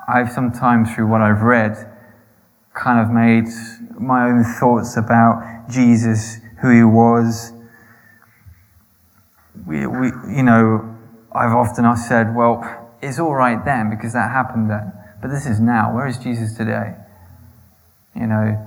I've 0.09 0.31
sometimes, 0.31 0.95
through 0.95 1.09
what 1.09 1.21
I've 1.21 1.43
read, 1.43 1.77
kind 2.75 3.01
of 3.01 3.11
made 3.13 3.47
my 3.99 4.27
own 4.27 4.45
thoughts 4.45 4.97
about 4.97 5.69
Jesus, 5.71 6.39
who 6.61 6.71
He 6.71 6.85
was. 6.85 7.53
We, 9.67 9.87
we, 9.87 10.07
you 10.29 10.43
know, 10.43 10.97
I've 11.35 11.53
often 11.53 11.85
said, 11.97 12.35
well, 12.35 12.63
it's 13.03 13.19
all 13.19 13.35
right 13.35 13.65
then 13.65 13.91
because 13.91 14.13
that 14.13 14.31
happened 14.31 14.71
then. 14.71 14.93
But 15.21 15.31
this 15.31 15.47
is 15.47 15.61
now. 15.61 15.95
Where 15.95 16.07
is 16.07 16.19
Jesus 16.19 16.57
today? 16.57 16.95
You 18.15 18.27
know, 18.27 18.67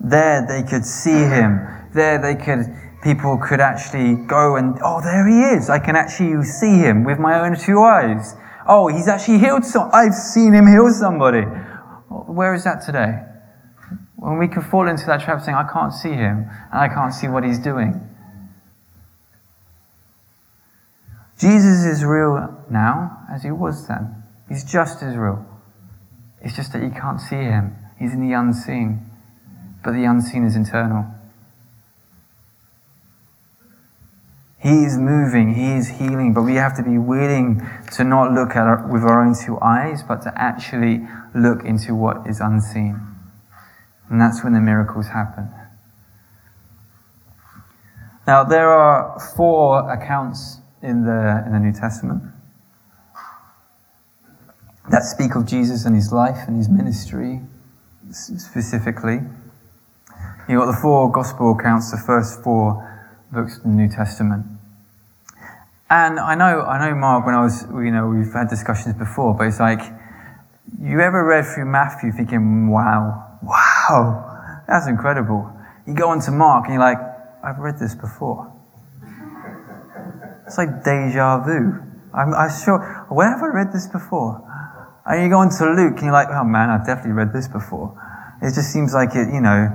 there 0.00 0.46
they 0.46 0.62
could 0.62 0.84
see 0.84 1.10
him 1.10 1.66
there 1.92 2.20
they 2.20 2.34
could 2.34 2.66
people 3.02 3.38
could 3.38 3.60
actually 3.60 4.14
go 4.26 4.56
and 4.56 4.78
oh 4.84 5.00
there 5.02 5.26
he 5.26 5.56
is 5.56 5.68
i 5.68 5.78
can 5.78 5.96
actually 5.96 6.42
see 6.44 6.78
him 6.78 7.04
with 7.04 7.18
my 7.18 7.40
own 7.40 7.56
two 7.56 7.80
eyes 7.80 8.34
oh 8.68 8.88
he's 8.88 9.08
actually 9.08 9.38
healed 9.38 9.64
some 9.64 9.90
i've 9.92 10.14
seen 10.14 10.52
him 10.52 10.66
heal 10.66 10.90
somebody. 10.90 11.42
Where 12.08 12.54
is 12.54 12.64
that 12.64 12.82
today? 12.84 13.24
When 14.16 14.38
we 14.38 14.48
can 14.48 14.62
fall 14.62 14.88
into 14.88 15.04
that 15.06 15.20
trap 15.20 15.42
saying 15.42 15.56
i 15.56 15.66
can't 15.72 15.92
see 15.92 16.12
him 16.12 16.48
and 16.72 16.80
i 16.80 16.88
can't 16.88 17.12
see 17.12 17.28
what 17.28 17.44
he's 17.44 17.58
doing. 17.58 18.00
Jesus 21.38 21.84
is 21.84 22.04
real 22.04 22.64
now 22.70 23.26
as 23.32 23.42
he 23.42 23.50
was 23.50 23.86
then. 23.86 24.22
He's 24.48 24.64
just 24.64 25.02
as 25.02 25.16
real. 25.16 25.44
It's 26.40 26.56
just 26.56 26.72
that 26.72 26.82
you 26.82 26.90
can't 26.90 27.20
see 27.20 27.36
him. 27.36 27.76
He's 27.98 28.12
in 28.12 28.28
the 28.28 28.34
unseen. 28.34 29.08
But 29.84 29.92
the 29.92 30.04
unseen 30.04 30.44
is 30.44 30.56
internal 30.56 31.06
He 34.60 34.84
is 34.84 34.98
moving, 34.98 35.54
He 35.54 35.74
is 35.76 35.88
healing, 35.88 36.34
but 36.34 36.42
we 36.42 36.56
have 36.56 36.76
to 36.76 36.82
be 36.82 36.98
willing 36.98 37.62
to 37.92 38.04
not 38.04 38.32
look 38.32 38.56
at 38.56 38.66
it 38.66 38.88
with 38.88 39.02
our 39.02 39.24
own 39.24 39.34
two 39.34 39.58
eyes, 39.60 40.02
but 40.02 40.22
to 40.22 40.32
actually 40.36 41.06
look 41.34 41.64
into 41.64 41.94
what 41.94 42.26
is 42.26 42.40
unseen. 42.40 43.00
And 44.10 44.20
that's 44.20 44.42
when 44.42 44.54
the 44.54 44.60
miracles 44.60 45.08
happen. 45.08 45.48
Now, 48.26 48.44
there 48.44 48.68
are 48.68 49.18
four 49.36 49.90
accounts 49.90 50.58
in 50.82 51.04
the, 51.04 51.44
in 51.46 51.52
the 51.52 51.60
New 51.60 51.72
Testament 51.72 52.22
that 54.90 55.02
speak 55.02 55.34
of 55.34 55.46
Jesus 55.46 55.84
and 55.84 55.94
his 55.94 56.12
life 56.12 56.48
and 56.48 56.56
his 56.56 56.68
ministry 56.68 57.40
specifically. 58.10 59.20
You've 60.48 60.60
got 60.60 60.66
the 60.66 60.78
four 60.80 61.12
gospel 61.12 61.56
accounts, 61.58 61.90
the 61.90 61.98
first 61.98 62.42
four 62.42 62.87
books 63.32 63.58
of 63.58 63.62
the 63.64 63.68
New 63.68 63.88
Testament. 63.88 64.46
And 65.90 66.20
I 66.20 66.34
know, 66.34 66.62
I 66.62 66.88
know, 66.88 66.94
Mark, 66.94 67.24
when 67.24 67.34
I 67.34 67.42
was, 67.42 67.62
you 67.62 67.90
know, 67.90 68.08
we've 68.08 68.32
had 68.32 68.48
discussions 68.48 68.94
before, 68.94 69.34
but 69.34 69.46
it's 69.46 69.60
like, 69.60 69.80
you 70.82 71.00
ever 71.00 71.24
read 71.24 71.46
through 71.46 71.64
Matthew 71.64 72.12
thinking, 72.12 72.68
wow, 72.68 73.38
wow, 73.42 74.62
that's 74.68 74.86
incredible. 74.86 75.50
You 75.86 75.94
go 75.94 76.10
on 76.10 76.20
to 76.20 76.30
Mark 76.30 76.66
and 76.66 76.74
you're 76.74 76.82
like, 76.82 76.98
I've 77.42 77.58
read 77.58 77.78
this 77.78 77.94
before. 77.94 78.52
It's 80.46 80.58
like 80.58 80.84
deja 80.84 81.42
vu. 81.44 81.80
I'm, 82.12 82.34
I'm 82.34 82.50
sure, 82.64 83.06
where 83.08 83.30
have 83.30 83.42
I 83.42 83.46
read 83.46 83.72
this 83.72 83.86
before? 83.86 84.44
And 85.06 85.22
you 85.22 85.30
go 85.30 85.38
on 85.38 85.48
to 85.48 85.64
Luke 85.64 85.96
and 85.96 86.02
you're 86.02 86.12
like, 86.12 86.28
oh 86.30 86.44
man, 86.44 86.68
I've 86.68 86.84
definitely 86.84 87.12
read 87.12 87.32
this 87.32 87.48
before. 87.48 87.96
It 88.42 88.54
just 88.54 88.72
seems 88.72 88.92
like 88.92 89.10
it, 89.14 89.32
you 89.32 89.40
know, 89.40 89.72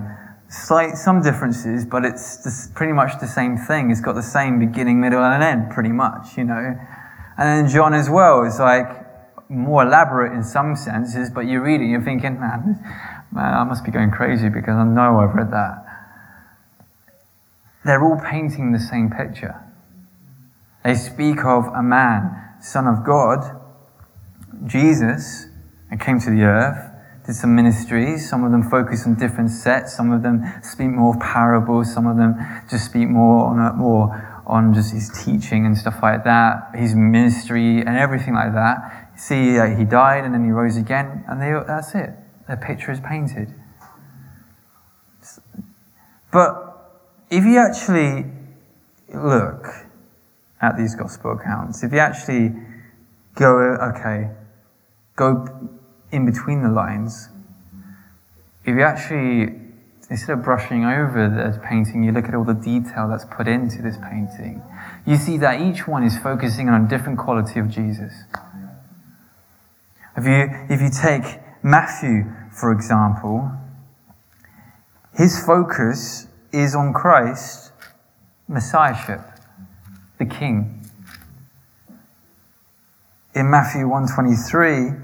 slight 0.54 0.96
some 0.96 1.22
differences, 1.22 1.84
but 1.84 2.06
it's 2.06 2.68
pretty 2.76 2.94
much 2.94 3.20
the 3.20 3.28
same 3.28 3.58
thing. 3.58 3.90
It's 3.90 4.02
got 4.02 4.14
the 4.14 4.22
same 4.22 4.60
beginning, 4.60 5.02
middle, 5.02 5.24
and 5.24 5.44
end, 5.44 5.72
pretty 5.72 5.92
much, 5.92 6.38
you 6.38 6.44
know. 6.44 6.78
And 7.38 7.66
then 7.66 7.68
John 7.68 7.94
as 7.94 8.10
well 8.10 8.44
is 8.44 8.60
like 8.60 8.88
more 9.50 9.84
elaborate 9.84 10.34
in 10.34 10.44
some 10.44 10.76
senses, 10.76 11.32
but 11.32 11.42
you 11.42 11.62
read 11.62 11.82
it, 11.82 11.86
you're 11.86 12.04
thinking, 12.04 12.40
man, 12.40 12.80
man, 13.32 13.54
I 13.54 13.64
must 13.64 13.84
be 13.84 13.92
going 13.92 14.12
crazy 14.12 14.50
because 14.50 14.76
I 14.76 14.84
know 14.84 15.20
I've 15.20 15.34
read 15.34 15.52
that. 15.52 15.86
They're 17.84 18.04
all 18.04 18.20
painting 18.24 18.72
the 18.72 18.80
same 18.80 19.10
picture. 19.10 19.60
They 20.84 20.94
speak 20.94 21.44
of 21.44 21.66
a 21.66 21.82
man, 21.82 22.60
Son 22.62 22.88
of 22.88 23.04
God, 23.04 23.60
Jesus, 24.66 25.48
and 25.90 26.00
came 26.00 26.20
to 26.20 26.30
the 26.30 26.44
earth 26.44 26.93
did 27.26 27.36
some 27.36 27.56
ministries. 27.56 28.30
Some 28.30 28.44
of 28.44 28.52
them 28.52 28.64
focus 28.70 29.06
on 29.06 29.16
different 29.16 29.50
sets. 29.50 29.96
Some 29.96 30.12
of 30.12 30.24
them 30.24 30.44
speak 30.62 30.90
more 30.90 31.18
parables. 31.20 31.94
Some 31.94 32.06
of 32.06 32.18
them 32.18 32.36
just 32.70 32.86
speak 32.86 33.08
more 33.08 33.46
on 33.46 33.60
a, 33.60 33.74
more 33.74 34.44
on 34.46 34.74
just 34.74 34.92
his 34.92 35.10
teaching 35.24 35.66
and 35.66 35.78
stuff 35.78 36.00
like 36.04 36.24
that, 36.26 36.76
his 36.76 36.96
ministry 36.96 37.80
and 37.80 37.96
everything 37.96 38.34
like 38.34 38.54
that. 38.54 39.12
See, 39.16 39.58
uh, 39.58 39.78
he 39.78 39.86
died 39.86 40.26
and 40.26 40.34
then 40.34 40.44
he 40.44 40.52
rose 40.52 40.76
again, 40.76 41.24
and 41.28 41.42
they, 41.42 41.54
that's 41.66 41.96
it. 41.96 42.10
The 42.48 42.58
picture 42.58 42.92
is 42.92 43.00
painted. 43.00 43.54
But 46.32 46.92
if 47.30 47.46
you 47.46 47.58
actually 47.58 48.26
look 49.14 49.68
at 50.62 50.78
these 50.78 50.96
gospel 50.96 51.34
accounts, 51.40 51.84
if 51.84 51.94
you 51.94 52.00
actually 52.00 52.54
go, 53.36 53.60
okay, 53.96 54.30
go 55.16 55.70
in 56.14 56.26
between 56.26 56.62
the 56.62 56.70
lines, 56.70 57.30
if 58.64 58.76
you 58.76 58.84
actually, 58.84 59.60
instead 60.10 60.38
of 60.38 60.44
brushing 60.44 60.86
over 60.86 61.28
the 61.28 61.60
painting, 61.68 62.04
you 62.04 62.12
look 62.12 62.26
at 62.26 62.36
all 62.36 62.46
the 62.46 62.54
detail 62.54 63.10
that's 63.10 63.26
put 63.26 63.48
into 63.48 63.82
this 63.82 63.98
painting, 63.98 64.62
you 65.06 65.18
see 65.18 65.38
that 65.40 65.60
each 65.60 65.88
one 65.88 66.04
is 66.04 66.18
focusing 66.18 66.70
on 66.70 66.86
a 66.86 66.88
different 66.88 67.18
quality 67.18 67.60
of 67.60 67.68
Jesus. 67.68 68.14
If 70.16 70.26
you, 70.26 70.50
if 70.70 70.80
you 70.80 70.92
take 70.92 71.42
Matthew, 71.64 72.32
for 72.52 72.72
example, 72.72 73.52
his 75.18 75.44
focus 75.44 76.28
is 76.52 76.76
on 76.76 76.94
Christ, 76.94 77.72
Messiahship, 78.48 79.22
the 80.20 80.26
King. 80.26 80.86
In 83.34 83.50
Matthew 83.50 83.88
123, 83.88 85.03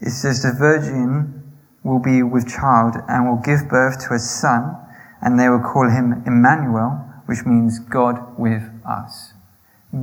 it 0.00 0.10
says, 0.10 0.42
The 0.42 0.52
virgin 0.52 1.42
will 1.82 1.98
be 1.98 2.22
with 2.22 2.48
child 2.48 2.96
and 3.08 3.28
will 3.28 3.42
give 3.42 3.68
birth 3.68 4.06
to 4.06 4.14
a 4.14 4.18
son, 4.18 4.76
and 5.20 5.38
they 5.38 5.48
will 5.48 5.60
call 5.60 5.88
him 5.88 6.22
Emmanuel, 6.26 7.04
which 7.26 7.44
means 7.44 7.78
God 7.78 8.38
with 8.38 8.62
us. 8.86 9.34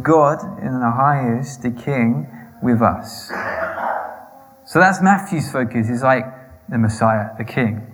God 0.01 0.39
in 0.59 0.79
the 0.79 0.91
highest, 0.91 1.63
the 1.63 1.71
King 1.71 2.27
with 2.63 2.81
us. 2.81 3.27
So 4.65 4.79
that's 4.79 5.01
Matthew's 5.01 5.51
focus, 5.51 5.89
He's 5.89 6.03
like 6.03 6.25
the 6.69 6.77
Messiah, 6.77 7.29
the 7.37 7.43
King. 7.43 7.87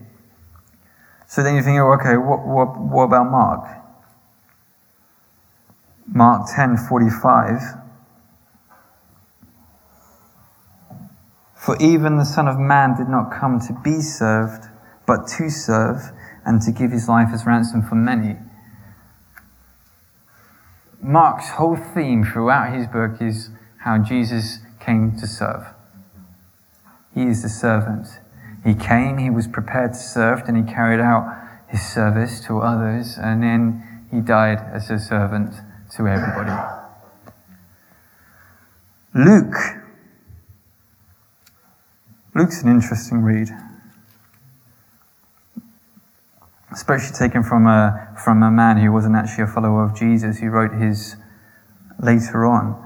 So 1.26 1.44
then 1.44 1.56
you 1.56 1.64
think, 1.64 1.80
okay, 1.80 2.16
what, 2.16 2.46
what, 2.46 2.80
what 2.80 3.04
about 3.04 3.30
Mark? 3.32 3.78
Mark 6.08 6.48
10 6.56 6.78
45. 6.78 7.60
For 11.68 11.76
even 11.82 12.16
the 12.18 12.24
Son 12.24 12.48
of 12.48 12.58
Man 12.58 12.96
did 12.96 13.10
not 13.10 13.30
come 13.30 13.60
to 13.60 13.74
be 13.84 14.00
served, 14.00 14.70
but 15.06 15.28
to 15.36 15.50
serve 15.50 15.98
and 16.46 16.62
to 16.62 16.72
give 16.72 16.94
his 16.94 17.10
life 17.10 17.28
as 17.34 17.46
ransom 17.46 17.82
for 17.82 17.96
many. 17.96 18.38
Mark's 21.02 21.50
whole 21.50 21.76
theme 21.76 22.24
throughout 22.24 22.74
his 22.74 22.88
book 22.88 23.22
is 23.22 23.50
how 23.80 23.98
Jesus 23.98 24.60
came 24.80 25.18
to 25.20 25.28
serve. 25.28 25.66
He 27.14 27.24
is 27.24 27.44
the 27.44 27.50
servant. 27.50 28.08
He 28.64 28.74
came, 28.74 29.18
he 29.18 29.30
was 29.30 29.46
prepared 29.46 29.92
to 29.92 30.00
serve, 30.00 30.44
and 30.48 30.56
he 30.56 30.64
carried 30.74 31.02
out 31.02 31.38
his 31.68 31.82
service 31.82 32.40
to 32.46 32.60
others, 32.60 33.18
and 33.18 33.44
then 33.44 34.08
he 34.10 34.22
died 34.22 34.60
as 34.72 34.90
a 34.90 34.98
servant 34.98 35.54
to 35.98 36.08
everybody. 36.08 36.56
Luke 39.14 39.84
Luke's 42.38 42.62
an 42.62 42.70
interesting 42.70 43.24
read, 43.24 43.50
especially 46.72 47.16
taken 47.18 47.42
from 47.42 47.66
a, 47.66 48.16
from 48.24 48.44
a 48.44 48.52
man 48.52 48.78
who 48.78 48.92
wasn't 48.92 49.16
actually 49.16 49.46
a 49.46 49.48
follower 49.48 49.84
of 49.84 49.98
Jesus, 49.98 50.38
who 50.38 50.50
wrote 50.50 50.72
his 50.80 51.16
later 52.00 52.46
on. 52.46 52.78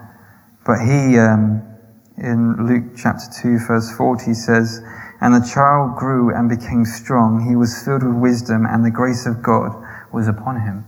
But 0.66 0.80
he, 0.80 1.18
um, 1.20 1.68
in 2.18 2.66
Luke 2.66 2.96
chapter 2.96 3.26
2, 3.42 3.60
verse 3.68 3.92
40, 3.98 4.34
says, 4.34 4.80
And 5.20 5.36
the 5.36 5.46
child 5.46 5.98
grew 5.98 6.34
and 6.34 6.48
became 6.48 6.86
strong. 6.86 7.46
He 7.46 7.58
was 7.58 7.84
filled 7.84 8.04
with 8.04 8.16
wisdom, 8.16 8.66
and 8.66 8.86
the 8.86 8.90
grace 8.90 9.26
of 9.26 9.44
God 9.44 9.76
was 10.14 10.30
upon 10.30 10.62
him. 10.62 10.86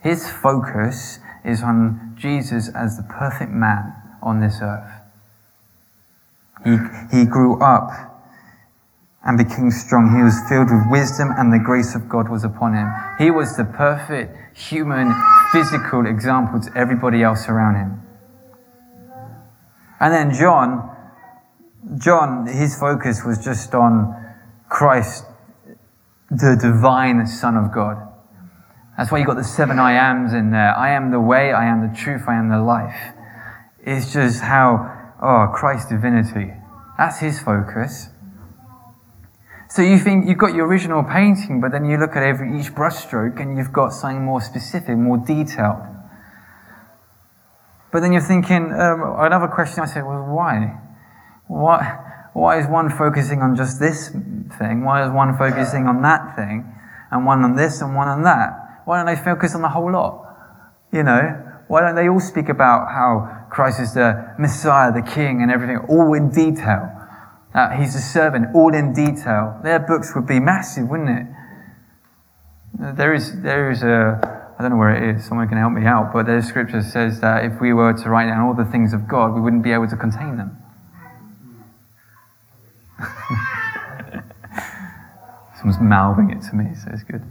His 0.00 0.30
focus 0.30 1.18
is 1.44 1.60
on 1.60 2.14
Jesus 2.16 2.68
as 2.68 2.96
the 2.96 3.02
perfect 3.02 3.50
man 3.50 3.94
on 4.22 4.38
this 4.38 4.60
earth. 4.62 4.93
He, 6.64 6.78
he 7.12 7.24
grew 7.26 7.62
up 7.62 7.90
and 9.24 9.38
became 9.38 9.70
strong. 9.70 10.16
He 10.16 10.22
was 10.22 10.38
filled 10.48 10.70
with 10.70 10.90
wisdom, 10.90 11.32
and 11.36 11.52
the 11.52 11.58
grace 11.58 11.94
of 11.94 12.08
God 12.08 12.28
was 12.28 12.44
upon 12.44 12.74
him. 12.74 12.92
He 13.18 13.30
was 13.30 13.56
the 13.56 13.64
perfect 13.64 14.56
human, 14.56 15.14
physical 15.52 16.06
example 16.06 16.60
to 16.60 16.70
everybody 16.76 17.22
else 17.22 17.48
around 17.48 17.76
him. 17.76 18.02
And 20.00 20.12
then 20.12 20.34
John, 20.34 20.90
John, 21.98 22.46
his 22.46 22.78
focus 22.78 23.24
was 23.24 23.42
just 23.42 23.74
on 23.74 24.14
Christ, 24.68 25.24
the 26.30 26.58
divine 26.60 27.26
Son 27.26 27.56
of 27.56 27.72
God. 27.72 27.96
That's 28.96 29.10
why 29.10 29.18
you 29.18 29.26
got 29.26 29.36
the 29.36 29.44
seven 29.44 29.78
I 29.78 29.92
ams 29.92 30.32
in 30.32 30.50
there. 30.50 30.76
I 30.76 30.90
am 30.90 31.10
the 31.10 31.20
way, 31.20 31.52
I 31.52 31.64
am 31.64 31.88
the 31.88 31.96
truth, 31.96 32.22
I 32.28 32.34
am 32.36 32.48
the 32.48 32.62
life. 32.62 33.14
It's 33.80 34.12
just 34.12 34.40
how, 34.40 34.93
oh, 35.24 35.50
Christ's 35.54 35.90
divinity. 35.90 36.52
That's 36.98 37.18
his 37.18 37.40
focus. 37.40 38.10
So 39.68 39.82
you 39.82 39.98
think 39.98 40.28
you've 40.28 40.38
got 40.38 40.54
your 40.54 40.66
original 40.66 41.02
painting, 41.02 41.60
but 41.60 41.72
then 41.72 41.84
you 41.84 41.98
look 41.98 42.14
at 42.14 42.22
every 42.22 42.60
each 42.60 42.72
brushstroke 42.74 43.40
and 43.40 43.56
you've 43.56 43.72
got 43.72 43.88
something 43.88 44.22
more 44.22 44.40
specific, 44.40 44.96
more 44.96 45.16
detailed. 45.16 45.82
But 47.90 48.00
then 48.00 48.12
you're 48.12 48.22
thinking, 48.22 48.72
um, 48.72 49.16
another 49.18 49.48
question 49.48 49.82
I 49.82 49.86
said 49.86 50.04
was, 50.04 50.22
why? 50.28 50.78
Why, 51.48 52.28
why 52.34 52.58
is 52.58 52.66
one 52.66 52.90
focusing 52.90 53.40
on 53.40 53.56
just 53.56 53.80
this 53.80 54.10
thing? 54.58 54.84
Why 54.84 55.04
is 55.04 55.10
one 55.10 55.36
focusing 55.38 55.86
on 55.86 56.02
that 56.02 56.36
thing? 56.36 56.70
And 57.10 57.24
one 57.24 57.42
on 57.42 57.56
this 57.56 57.80
and 57.80 57.94
one 57.94 58.08
on 58.08 58.22
that? 58.22 58.82
Why 58.84 58.98
don't 58.98 59.06
they 59.06 59.20
focus 59.20 59.54
on 59.54 59.62
the 59.62 59.68
whole 59.68 59.92
lot? 59.92 60.26
You 60.92 61.02
know, 61.02 61.22
why 61.68 61.80
don't 61.80 61.94
they 61.94 62.08
all 62.08 62.20
speak 62.20 62.48
about 62.48 62.88
how 62.88 63.43
Christ 63.54 63.78
is 63.78 63.94
the 63.94 64.34
Messiah, 64.36 64.90
the 64.92 65.00
King, 65.00 65.40
and 65.40 65.50
everything, 65.50 65.78
all 65.88 66.12
in 66.12 66.30
detail? 66.30 66.90
That 67.54 67.78
he's 67.78 67.94
a 67.94 68.00
servant, 68.00 68.48
all 68.52 68.74
in 68.74 68.92
detail. 68.92 69.60
Their 69.62 69.78
books 69.78 70.12
would 70.16 70.26
be 70.26 70.40
massive, 70.40 70.88
wouldn't 70.88 71.08
it? 71.08 71.26
There 72.96 73.14
is, 73.14 73.40
there 73.42 73.70
is 73.70 73.84
a, 73.84 74.18
I 74.58 74.62
don't 74.62 74.72
know 74.72 74.76
where 74.76 74.90
it 74.90 75.16
is, 75.16 75.24
someone 75.24 75.48
can 75.48 75.58
help 75.58 75.72
me 75.72 75.86
out, 75.86 76.12
but 76.12 76.26
there's 76.26 76.46
scripture 76.46 76.82
says 76.82 77.20
that 77.20 77.44
if 77.44 77.60
we 77.60 77.72
were 77.72 77.92
to 77.92 78.10
write 78.10 78.26
down 78.26 78.40
all 78.40 78.54
the 78.54 78.64
things 78.64 78.92
of 78.92 79.06
God, 79.06 79.32
we 79.32 79.40
wouldn't 79.40 79.62
be 79.62 79.70
able 79.70 79.86
to 79.86 79.96
contain 79.96 80.36
them. 80.36 80.58
Someone's 85.58 85.80
mouthing 85.80 86.30
it 86.30 86.42
to 86.50 86.56
me, 86.56 86.74
so 86.74 86.90
it's 86.92 87.04
good. 87.04 87.22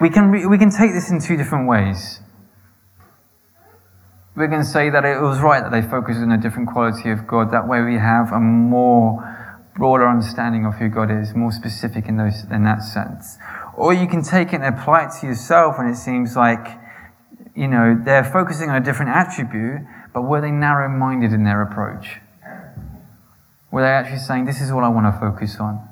We 0.00 0.10
can, 0.10 0.30
re- 0.30 0.46
we 0.46 0.58
can 0.58 0.70
take 0.70 0.92
this 0.92 1.10
in 1.10 1.20
two 1.20 1.36
different 1.36 1.68
ways. 1.68 2.20
We 4.36 4.46
can 4.46 4.64
say 4.64 4.90
that 4.90 5.04
it 5.04 5.20
was 5.20 5.40
right 5.40 5.60
that 5.60 5.72
they 5.72 5.82
focused 5.82 6.20
on 6.20 6.30
a 6.30 6.38
different 6.38 6.68
quality 6.68 7.10
of 7.10 7.26
God. 7.26 7.50
That 7.50 7.66
way 7.66 7.82
we 7.82 7.94
have 7.96 8.30
a 8.30 8.38
more 8.38 9.34
broader 9.76 10.06
understanding 10.08 10.64
of 10.64 10.74
who 10.74 10.88
God 10.88 11.10
is, 11.10 11.34
more 11.34 11.50
specific 11.50 12.06
in, 12.06 12.16
those, 12.16 12.44
in 12.50 12.62
that 12.62 12.82
sense. 12.82 13.38
Or 13.76 13.92
you 13.92 14.06
can 14.06 14.22
take 14.22 14.52
it 14.52 14.60
and 14.60 14.64
apply 14.64 15.06
it 15.06 15.10
to 15.20 15.26
yourself, 15.26 15.76
and 15.78 15.90
it 15.90 15.96
seems 15.96 16.36
like, 16.36 16.78
you 17.56 17.66
know, 17.66 18.00
they're 18.04 18.24
focusing 18.24 18.70
on 18.70 18.76
a 18.76 18.84
different 18.84 19.10
attribute, 19.10 19.82
but 20.14 20.22
were 20.22 20.40
they 20.40 20.50
narrow 20.50 20.88
minded 20.88 21.32
in 21.32 21.42
their 21.42 21.62
approach? 21.62 22.20
Were 23.72 23.82
they 23.82 23.88
actually 23.88 24.18
saying, 24.18 24.44
This 24.44 24.60
is 24.60 24.72
what 24.72 24.84
I 24.84 24.88
want 24.88 25.12
to 25.12 25.18
focus 25.18 25.58
on? 25.60 25.87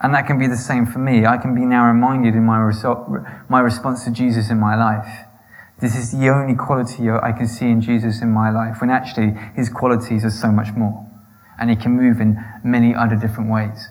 And 0.00 0.14
that 0.14 0.26
can 0.26 0.38
be 0.38 0.46
the 0.46 0.56
same 0.56 0.86
for 0.86 0.98
me. 0.98 1.24
I 1.24 1.38
can 1.38 1.54
be 1.54 1.64
now 1.64 1.86
reminded 1.86 2.34
in 2.34 2.44
my, 2.44 2.58
result, 2.58 3.08
my 3.48 3.60
response 3.60 4.04
to 4.04 4.10
Jesus 4.10 4.50
in 4.50 4.58
my 4.58 4.76
life. 4.76 5.26
This 5.80 5.96
is 5.96 6.12
the 6.12 6.28
only 6.28 6.54
quality 6.54 7.10
I 7.10 7.32
can 7.32 7.46
see 7.46 7.66
in 7.66 7.80
Jesus 7.80 8.22
in 8.22 8.30
my 8.30 8.50
life, 8.50 8.80
when 8.80 8.90
actually 8.90 9.34
his 9.54 9.68
qualities 9.68 10.24
are 10.24 10.30
so 10.30 10.50
much 10.52 10.72
more 10.76 11.04
and 11.58 11.70
He 11.70 11.76
can 11.76 11.92
move 11.96 12.20
in 12.20 12.42
many 12.62 12.94
other 12.94 13.16
different 13.16 13.50
ways. 13.50 13.88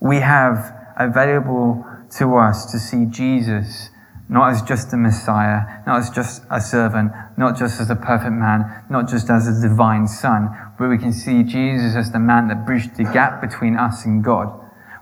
We 0.00 0.16
have 0.16 0.74
available 0.96 1.84
to 2.18 2.36
us 2.36 2.70
to 2.72 2.78
see 2.78 3.06
Jesus 3.06 3.90
not 4.28 4.50
as 4.50 4.62
just 4.62 4.92
a 4.92 4.96
Messiah, 4.96 5.82
not 5.86 5.98
as 5.98 6.10
just 6.10 6.42
a 6.50 6.60
servant, 6.60 7.12
not 7.36 7.56
just 7.58 7.80
as 7.80 7.90
a 7.90 7.96
perfect 7.96 8.32
man, 8.32 8.84
not 8.88 9.08
just 9.08 9.28
as 9.28 9.46
a 9.46 9.68
divine 9.68 10.06
Son, 10.06 10.48
but 10.78 10.88
we 10.88 10.98
can 10.98 11.12
see 11.12 11.42
Jesus 11.42 11.94
as 11.96 12.12
the 12.12 12.18
man 12.18 12.48
that 12.48 12.64
bridged 12.64 12.96
the 12.96 13.04
gap 13.04 13.40
between 13.40 13.76
us 13.76 14.04
and 14.04 14.24
God, 14.24 14.48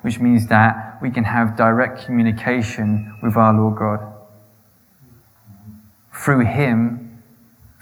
which 0.02 0.18
means 0.18 0.48
that 0.48 0.98
we 1.00 1.10
can 1.10 1.24
have 1.24 1.56
direct 1.56 2.04
communication 2.04 3.16
with 3.22 3.36
our 3.36 3.54
Lord 3.54 3.78
God. 3.78 4.00
Through 6.12 6.46
Him, 6.46 7.22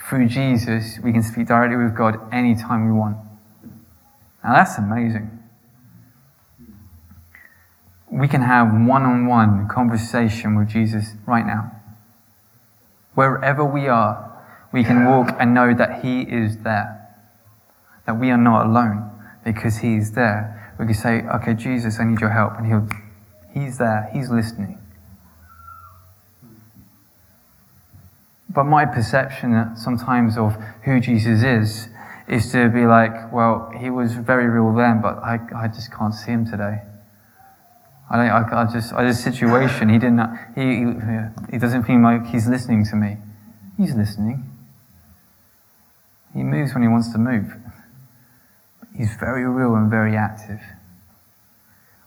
through 0.08 0.28
Jesus, 0.28 0.98
we 1.02 1.12
can 1.12 1.22
speak 1.22 1.48
directly 1.48 1.76
with 1.76 1.96
God 1.96 2.16
anytime 2.32 2.86
we 2.86 2.92
want. 2.92 3.16
Now 4.42 4.54
that's 4.54 4.78
amazing. 4.78 5.37
We 8.18 8.26
can 8.26 8.42
have 8.42 8.68
one 8.68 9.04
on 9.04 9.26
one 9.26 9.68
conversation 9.68 10.56
with 10.56 10.68
Jesus 10.68 11.12
right 11.26 11.46
now. 11.46 11.70
Wherever 13.14 13.64
we 13.64 13.86
are, 13.86 14.24
we 14.72 14.82
can 14.82 15.04
walk 15.04 15.34
and 15.38 15.54
know 15.54 15.72
that 15.74 16.02
He 16.02 16.22
is 16.22 16.58
there. 16.58 16.94
That 18.06 18.18
we 18.18 18.30
are 18.30 18.38
not 18.38 18.66
alone 18.66 19.10
because 19.44 19.78
He 19.78 19.96
is 19.96 20.12
there. 20.12 20.74
We 20.78 20.86
can 20.86 20.94
say, 20.94 21.22
Okay, 21.36 21.54
Jesus, 21.54 22.00
I 22.00 22.04
need 22.04 22.20
your 22.20 22.30
help. 22.30 22.54
And 22.58 22.66
He'll, 22.66 22.88
He's 23.52 23.78
there, 23.78 24.10
He's 24.12 24.30
listening. 24.30 24.78
But 28.48 28.64
my 28.64 28.84
perception 28.84 29.76
sometimes 29.76 30.36
of 30.36 30.56
who 30.84 30.98
Jesus 30.98 31.44
is 31.44 31.88
is 32.26 32.50
to 32.52 32.68
be 32.68 32.86
like, 32.86 33.32
well, 33.32 33.70
he 33.78 33.88
was 33.90 34.14
very 34.14 34.48
real 34.48 34.74
then, 34.74 35.00
but 35.00 35.18
I, 35.18 35.38
I 35.56 35.68
just 35.68 35.92
can't 35.92 36.14
see 36.14 36.32
him 36.32 36.44
today. 36.44 36.82
I, 38.10 38.28
I, 38.28 38.62
I 38.62 38.72
just, 38.72 38.92
I 38.92 39.06
just 39.06 39.22
situation, 39.22 39.88
he 39.90 39.98
didn't, 39.98 40.20
he, 40.54 40.62
he, 40.62 41.52
he 41.52 41.58
doesn't 41.58 41.84
feel 41.84 42.00
like 42.00 42.26
he's 42.26 42.48
listening 42.48 42.84
to 42.86 42.96
me. 42.96 43.18
He's 43.76 43.94
listening. 43.94 44.50
He 46.34 46.42
moves 46.42 46.72
when 46.74 46.82
he 46.82 46.88
wants 46.88 47.12
to 47.12 47.18
move. 47.18 47.54
He's 48.96 49.14
very 49.14 49.46
real 49.46 49.74
and 49.74 49.90
very 49.90 50.16
active. 50.16 50.60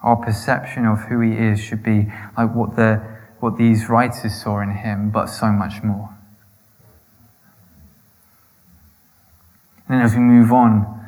Our 0.02 0.16
perception 0.16 0.86
of 0.86 1.00
who 1.02 1.22
he 1.22 1.34
is 1.34 1.60
should 1.60 1.84
be 1.84 2.12
like 2.38 2.54
what 2.56 2.76
the, 2.76 2.96
what 3.40 3.58
these 3.58 3.88
writers 3.88 4.42
saw 4.42 4.62
in 4.62 4.72
him, 4.72 5.12
but 5.12 5.28
so 5.28 5.48
much 5.48 5.84
more. 5.84 6.10
And 9.88 10.02
as 10.02 10.14
we 10.14 10.20
move 10.20 10.52
on 10.52 11.00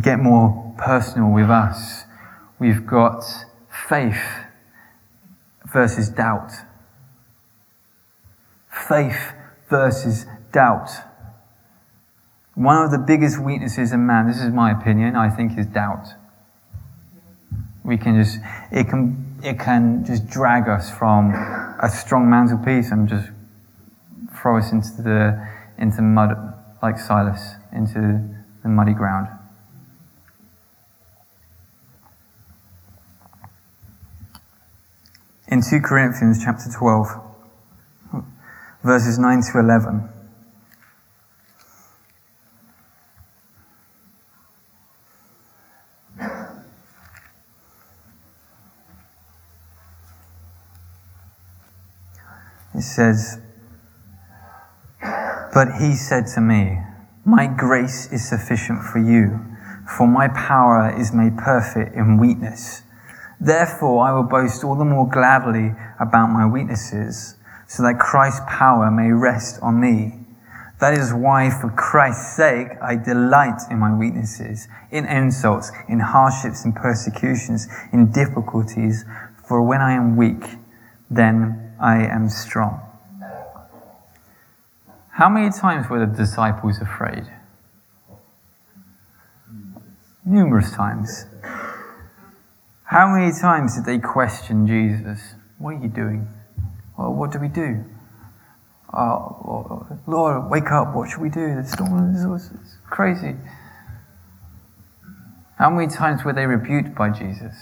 get 0.00 0.18
more 0.18 0.74
personal 0.78 1.30
with 1.32 1.50
us, 1.50 2.04
we've 2.62 2.86
got 2.86 3.24
faith 3.88 4.22
versus 5.72 6.08
doubt. 6.08 6.52
Faith 8.70 9.32
versus 9.68 10.26
doubt. 10.52 10.88
One 12.54 12.84
of 12.84 12.92
the 12.92 12.98
biggest 12.98 13.42
weaknesses 13.42 13.90
in 13.90 14.06
man, 14.06 14.28
this 14.28 14.40
is 14.40 14.52
my 14.52 14.70
opinion, 14.70 15.16
I 15.16 15.28
think, 15.28 15.58
is 15.58 15.66
doubt. 15.66 16.06
We 17.84 17.98
can 17.98 18.22
just, 18.22 18.38
it 18.70 18.88
can, 18.88 19.40
it 19.42 19.58
can 19.58 20.04
just 20.04 20.28
drag 20.28 20.68
us 20.68 20.88
from 20.88 21.32
a 21.82 21.88
strong 21.88 22.30
mantelpiece 22.30 22.92
and 22.92 23.08
just 23.08 23.28
throw 24.40 24.58
us 24.58 24.70
into 24.70 25.02
the, 25.02 25.48
into 25.78 26.00
mud 26.00 26.30
like 26.80 26.96
Silas, 26.96 27.54
into 27.72 28.22
the 28.62 28.68
muddy 28.68 28.94
ground. 28.94 29.26
In 35.52 35.60
2 35.60 35.82
Corinthians 35.82 36.42
chapter 36.42 36.70
12, 36.74 37.08
verses 38.82 39.18
9 39.18 39.42
to 39.52 39.58
11. 39.58 40.08
It 52.74 52.80
says, 52.80 53.38
But 55.52 55.74
he 55.78 55.94
said 55.96 56.28
to 56.28 56.40
me, 56.40 56.78
My 57.26 57.46
grace 57.46 58.10
is 58.10 58.26
sufficient 58.26 58.82
for 58.82 59.00
you, 59.00 59.38
for 59.86 60.06
my 60.06 60.28
power 60.28 60.98
is 60.98 61.12
made 61.12 61.36
perfect 61.36 61.94
in 61.94 62.16
weakness. 62.16 62.84
Therefore, 63.42 64.06
I 64.06 64.12
will 64.12 64.22
boast 64.22 64.62
all 64.62 64.76
the 64.76 64.84
more 64.84 65.08
gladly 65.08 65.74
about 65.98 66.28
my 66.28 66.46
weaknesses, 66.46 67.34
so 67.66 67.82
that 67.82 67.98
Christ's 67.98 68.40
power 68.46 68.88
may 68.88 69.10
rest 69.10 69.58
on 69.60 69.80
me. 69.80 70.20
That 70.78 70.94
is 70.94 71.12
why, 71.12 71.50
for 71.50 71.68
Christ's 71.70 72.36
sake, 72.36 72.68
I 72.80 72.94
delight 72.94 73.62
in 73.68 73.80
my 73.80 73.92
weaknesses, 73.92 74.68
in 74.92 75.06
insults, 75.06 75.72
in 75.88 75.98
hardships, 75.98 76.64
in 76.64 76.72
persecutions, 76.72 77.66
in 77.92 78.12
difficulties, 78.12 79.04
for 79.48 79.60
when 79.60 79.80
I 79.80 79.94
am 79.94 80.16
weak, 80.16 80.44
then 81.10 81.74
I 81.80 82.06
am 82.06 82.28
strong. 82.28 82.80
How 85.10 85.28
many 85.28 85.50
times 85.50 85.90
were 85.90 85.98
the 85.98 86.14
disciples 86.14 86.80
afraid? 86.80 87.24
Numerous 90.24 90.70
times. 90.70 91.26
How 92.92 93.08
many 93.08 93.32
times 93.32 93.74
did 93.74 93.86
they 93.86 93.98
question 93.98 94.66
Jesus? 94.66 95.34
What 95.56 95.76
are 95.76 95.82
you 95.82 95.88
doing? 95.88 96.28
Well, 96.98 97.14
what 97.14 97.32
do 97.32 97.38
we 97.38 97.48
do? 97.48 97.86
Oh, 98.92 99.86
Lord, 100.06 100.50
wake 100.50 100.70
up. 100.70 100.94
What 100.94 101.08
should 101.08 101.22
we 101.22 101.30
do? 101.30 101.54
The 101.54 101.66
storm 101.66 102.14
is 102.14 102.76
crazy. 102.90 103.36
How 105.56 105.70
many 105.70 105.90
times 105.90 106.22
were 106.22 106.34
they 106.34 106.44
rebuked 106.44 106.94
by 106.94 107.08
Jesus? 107.08 107.54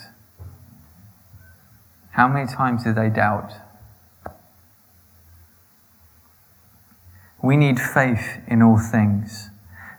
How 2.10 2.26
many 2.26 2.52
times 2.52 2.82
did 2.82 2.96
they 2.96 3.08
doubt? 3.08 3.52
We 7.40 7.56
need 7.56 7.78
faith 7.78 8.40
in 8.48 8.62
all 8.62 8.78
things. 8.78 9.50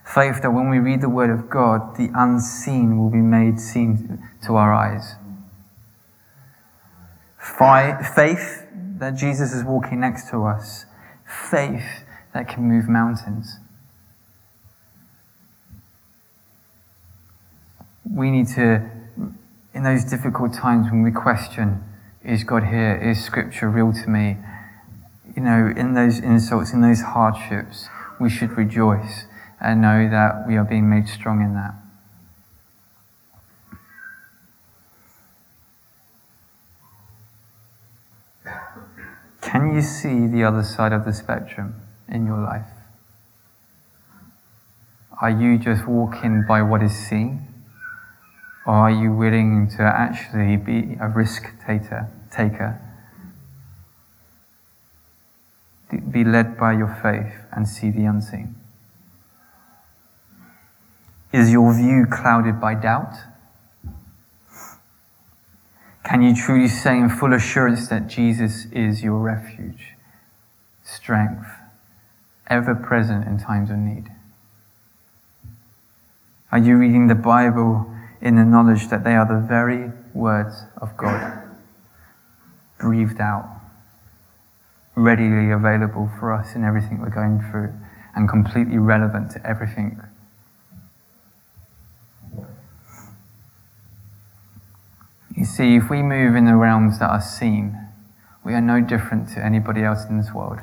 Faith 0.04 0.42
that 0.42 0.50
when 0.50 0.68
we 0.68 0.78
read 0.78 1.00
the 1.00 1.08
Word 1.08 1.30
of 1.30 1.48
God, 1.48 1.96
the 1.96 2.10
unseen 2.14 2.98
will 2.98 3.08
be 3.08 3.16
made 3.16 3.58
seen 3.58 4.28
to 4.42 4.56
our 4.56 4.74
eyes. 4.74 5.14
By 7.62 8.02
faith 8.02 8.66
that 8.98 9.14
Jesus 9.14 9.52
is 9.52 9.62
walking 9.64 10.00
next 10.00 10.28
to 10.30 10.44
us. 10.44 10.86
Faith 11.24 12.04
that 12.34 12.48
can 12.48 12.64
move 12.64 12.88
mountains. 12.88 13.58
We 18.10 18.30
need 18.30 18.48
to, 18.48 18.90
in 19.72 19.84
those 19.84 20.04
difficult 20.04 20.52
times 20.52 20.90
when 20.90 21.02
we 21.02 21.12
question, 21.12 21.84
is 22.24 22.42
God 22.44 22.64
here? 22.64 22.96
Is 22.96 23.24
Scripture 23.24 23.70
real 23.70 23.92
to 23.92 24.08
me? 24.08 24.36
you 25.36 25.42
know, 25.42 25.72
in 25.74 25.94
those 25.94 26.18
insults, 26.18 26.72
in 26.72 26.80
those 26.80 27.00
hardships, 27.00 27.88
we 28.20 28.28
should 28.28 28.50
rejoice 28.56 29.24
and 29.60 29.80
know 29.80 30.08
that 30.10 30.46
we 30.46 30.56
are 30.56 30.64
being 30.64 30.90
made 30.90 31.08
strong 31.08 31.42
in 31.42 31.54
that. 31.54 31.74
Can 39.52 39.74
you 39.74 39.82
see 39.82 40.26
the 40.26 40.44
other 40.44 40.62
side 40.62 40.94
of 40.94 41.04
the 41.04 41.12
spectrum 41.12 41.82
in 42.08 42.24
your 42.24 42.38
life? 42.38 42.72
Are 45.20 45.28
you 45.28 45.58
just 45.58 45.86
walking 45.86 46.46
by 46.48 46.62
what 46.62 46.82
is 46.82 46.96
seen? 46.96 47.46
Or 48.66 48.72
are 48.72 48.90
you 48.90 49.12
willing 49.12 49.68
to 49.76 49.82
actually 49.82 50.56
be 50.56 50.96
a 50.98 51.06
risk 51.06 51.52
taker, 51.66 52.10
taker 52.30 52.80
be 56.10 56.24
led 56.24 56.56
by 56.56 56.72
your 56.72 56.98
faith 57.02 57.34
and 57.52 57.68
see 57.68 57.90
the 57.90 58.06
unseen? 58.06 58.54
Is 61.30 61.50
your 61.50 61.74
view 61.74 62.06
clouded 62.10 62.58
by 62.58 62.74
doubt? 62.74 63.16
Can 66.12 66.20
you 66.20 66.36
truly 66.36 66.68
say 66.68 66.98
in 66.98 67.08
full 67.08 67.32
assurance 67.32 67.88
that 67.88 68.06
Jesus 68.06 68.66
is 68.66 69.02
your 69.02 69.18
refuge, 69.18 69.94
strength, 70.82 71.46
ever 72.48 72.74
present 72.74 73.26
in 73.26 73.38
times 73.38 73.70
of 73.70 73.78
need? 73.78 74.10
Are 76.52 76.58
you 76.58 76.76
reading 76.76 77.06
the 77.06 77.14
Bible 77.14 77.90
in 78.20 78.36
the 78.36 78.44
knowledge 78.44 78.88
that 78.88 79.04
they 79.04 79.14
are 79.14 79.24
the 79.24 79.40
very 79.40 79.90
words 80.12 80.64
of 80.76 80.94
God, 80.98 81.44
breathed 82.78 83.18
out? 83.18 83.48
readily 84.94 85.50
available 85.50 86.10
for 86.20 86.34
us 86.34 86.54
in 86.54 86.64
everything 86.64 87.00
we're 87.00 87.08
going 87.08 87.40
through 87.50 87.72
and 88.14 88.28
completely 88.28 88.76
relevant 88.76 89.30
to 89.30 89.46
everything. 89.46 89.98
You 95.36 95.44
see, 95.44 95.76
if 95.76 95.90
we 95.90 96.02
move 96.02 96.36
in 96.36 96.44
the 96.44 96.56
realms 96.56 96.98
that 96.98 97.10
are 97.10 97.20
seen, 97.20 97.78
we 98.44 98.54
are 98.54 98.60
no 98.60 98.80
different 98.80 99.28
to 99.30 99.44
anybody 99.44 99.82
else 99.82 100.04
in 100.08 100.18
this 100.18 100.32
world. 100.32 100.58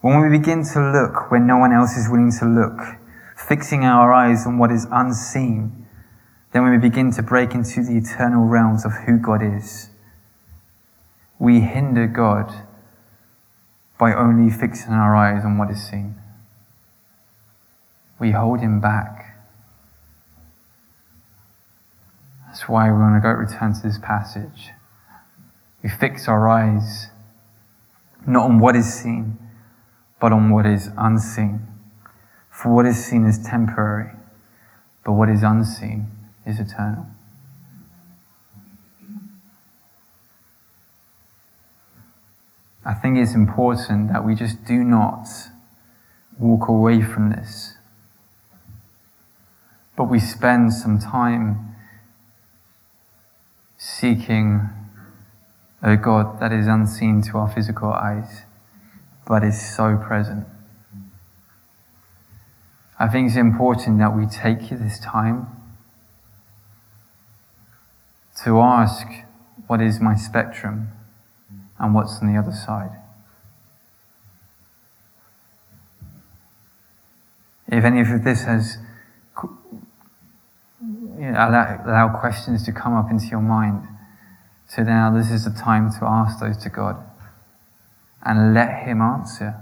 When 0.00 0.20
we 0.20 0.38
begin 0.38 0.62
to 0.72 0.80
look 0.80 1.30
where 1.30 1.40
no 1.40 1.56
one 1.56 1.72
else 1.72 1.96
is 1.96 2.08
willing 2.08 2.32
to 2.38 2.44
look, 2.44 2.78
fixing 3.36 3.84
our 3.84 4.12
eyes 4.12 4.46
on 4.46 4.58
what 4.58 4.70
is 4.70 4.86
unseen, 4.92 5.86
then 6.52 6.62
when 6.62 6.72
we 6.72 6.78
begin 6.78 7.10
to 7.12 7.22
break 7.22 7.54
into 7.54 7.82
the 7.82 7.96
eternal 7.96 8.44
realms 8.44 8.84
of 8.84 8.92
who 9.06 9.18
God 9.18 9.42
is 9.42 9.90
we 11.38 11.60
hinder 11.60 12.06
God 12.06 12.52
by 13.98 14.14
only 14.14 14.50
fixing 14.50 14.92
our 14.92 15.14
eyes 15.14 15.44
on 15.44 15.58
what 15.58 15.70
is 15.70 15.82
seen. 15.88 16.16
We 18.18 18.30
hold 18.30 18.60
Him 18.60 18.80
back. 18.80 19.15
That's 22.56 22.70
why 22.70 22.90
we 22.90 22.98
want 22.98 23.14
to 23.14 23.20
go 23.20 23.34
return 23.34 23.74
to 23.74 23.82
this 23.82 23.98
passage. 23.98 24.70
We 25.82 25.90
fix 25.90 26.26
our 26.26 26.48
eyes 26.48 27.08
not 28.26 28.44
on 28.44 28.60
what 28.60 28.74
is 28.74 28.90
seen, 28.90 29.36
but 30.18 30.32
on 30.32 30.48
what 30.48 30.64
is 30.64 30.88
unseen. 30.96 31.66
For 32.50 32.72
what 32.72 32.86
is 32.86 33.04
seen 33.04 33.26
is 33.26 33.38
temporary, 33.38 34.12
but 35.04 35.12
what 35.12 35.28
is 35.28 35.42
unseen 35.42 36.06
is 36.46 36.58
eternal. 36.58 37.08
I 42.86 42.94
think 42.94 43.18
it's 43.18 43.34
important 43.34 44.10
that 44.10 44.24
we 44.24 44.34
just 44.34 44.64
do 44.64 44.82
not 44.82 45.28
walk 46.38 46.68
away 46.68 47.02
from 47.02 47.32
this, 47.32 47.74
but 49.94 50.04
we 50.04 50.18
spend 50.18 50.72
some 50.72 50.98
time 50.98 51.75
seeking 53.86 54.68
a 55.80 55.96
God 55.96 56.40
that 56.40 56.52
is 56.52 56.66
unseen 56.66 57.22
to 57.22 57.38
our 57.38 57.48
physical 57.48 57.92
eyes, 57.92 58.42
but 59.26 59.44
is 59.44 59.60
so 59.74 59.96
present. 59.96 60.46
I 62.98 63.06
think 63.06 63.28
it's 63.28 63.36
important 63.36 63.98
that 63.98 64.16
we 64.16 64.26
take 64.26 64.68
this 64.70 64.98
time 64.98 65.46
to 68.44 68.60
ask, 68.60 69.06
What 69.66 69.80
is 69.80 70.00
my 70.00 70.16
spectrum? 70.16 70.88
and 71.78 71.94
what's 71.94 72.22
on 72.22 72.32
the 72.32 72.38
other 72.38 72.52
side. 72.52 72.90
If 77.68 77.84
any 77.84 78.00
of 78.00 78.24
this 78.24 78.44
has 78.44 78.78
you 80.80 81.30
know, 81.30 81.48
allow, 81.48 81.82
allow 81.86 82.20
questions 82.20 82.64
to 82.64 82.72
come 82.72 82.94
up 82.94 83.10
into 83.10 83.26
your 83.26 83.40
mind, 83.40 83.86
so 84.68 84.82
now 84.82 85.14
this 85.14 85.30
is 85.30 85.44
the 85.44 85.50
time 85.50 85.90
to 85.98 86.04
ask 86.04 86.40
those 86.40 86.56
to 86.58 86.68
God 86.68 86.96
and 88.24 88.54
let 88.54 88.84
Him 88.84 89.00
answer. 89.00 89.54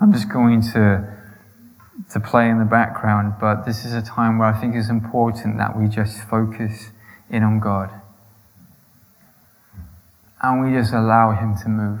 I'm 0.00 0.12
just 0.12 0.28
going 0.28 0.62
to 0.72 1.18
to 2.10 2.20
play 2.20 2.48
in 2.48 2.58
the 2.58 2.64
background, 2.64 3.34
but 3.40 3.64
this 3.64 3.84
is 3.84 3.94
a 3.94 4.02
time 4.02 4.38
where 4.38 4.48
I 4.48 4.60
think 4.60 4.74
it's 4.74 4.90
important 4.90 5.58
that 5.58 5.78
we 5.78 5.88
just 5.88 6.22
focus 6.28 6.90
in 7.30 7.42
on 7.42 7.60
God. 7.60 7.90
And 10.42 10.64
we 10.64 10.76
just 10.76 10.92
allow 10.92 11.32
Him 11.32 11.54
to 11.62 11.68
move. 11.68 12.00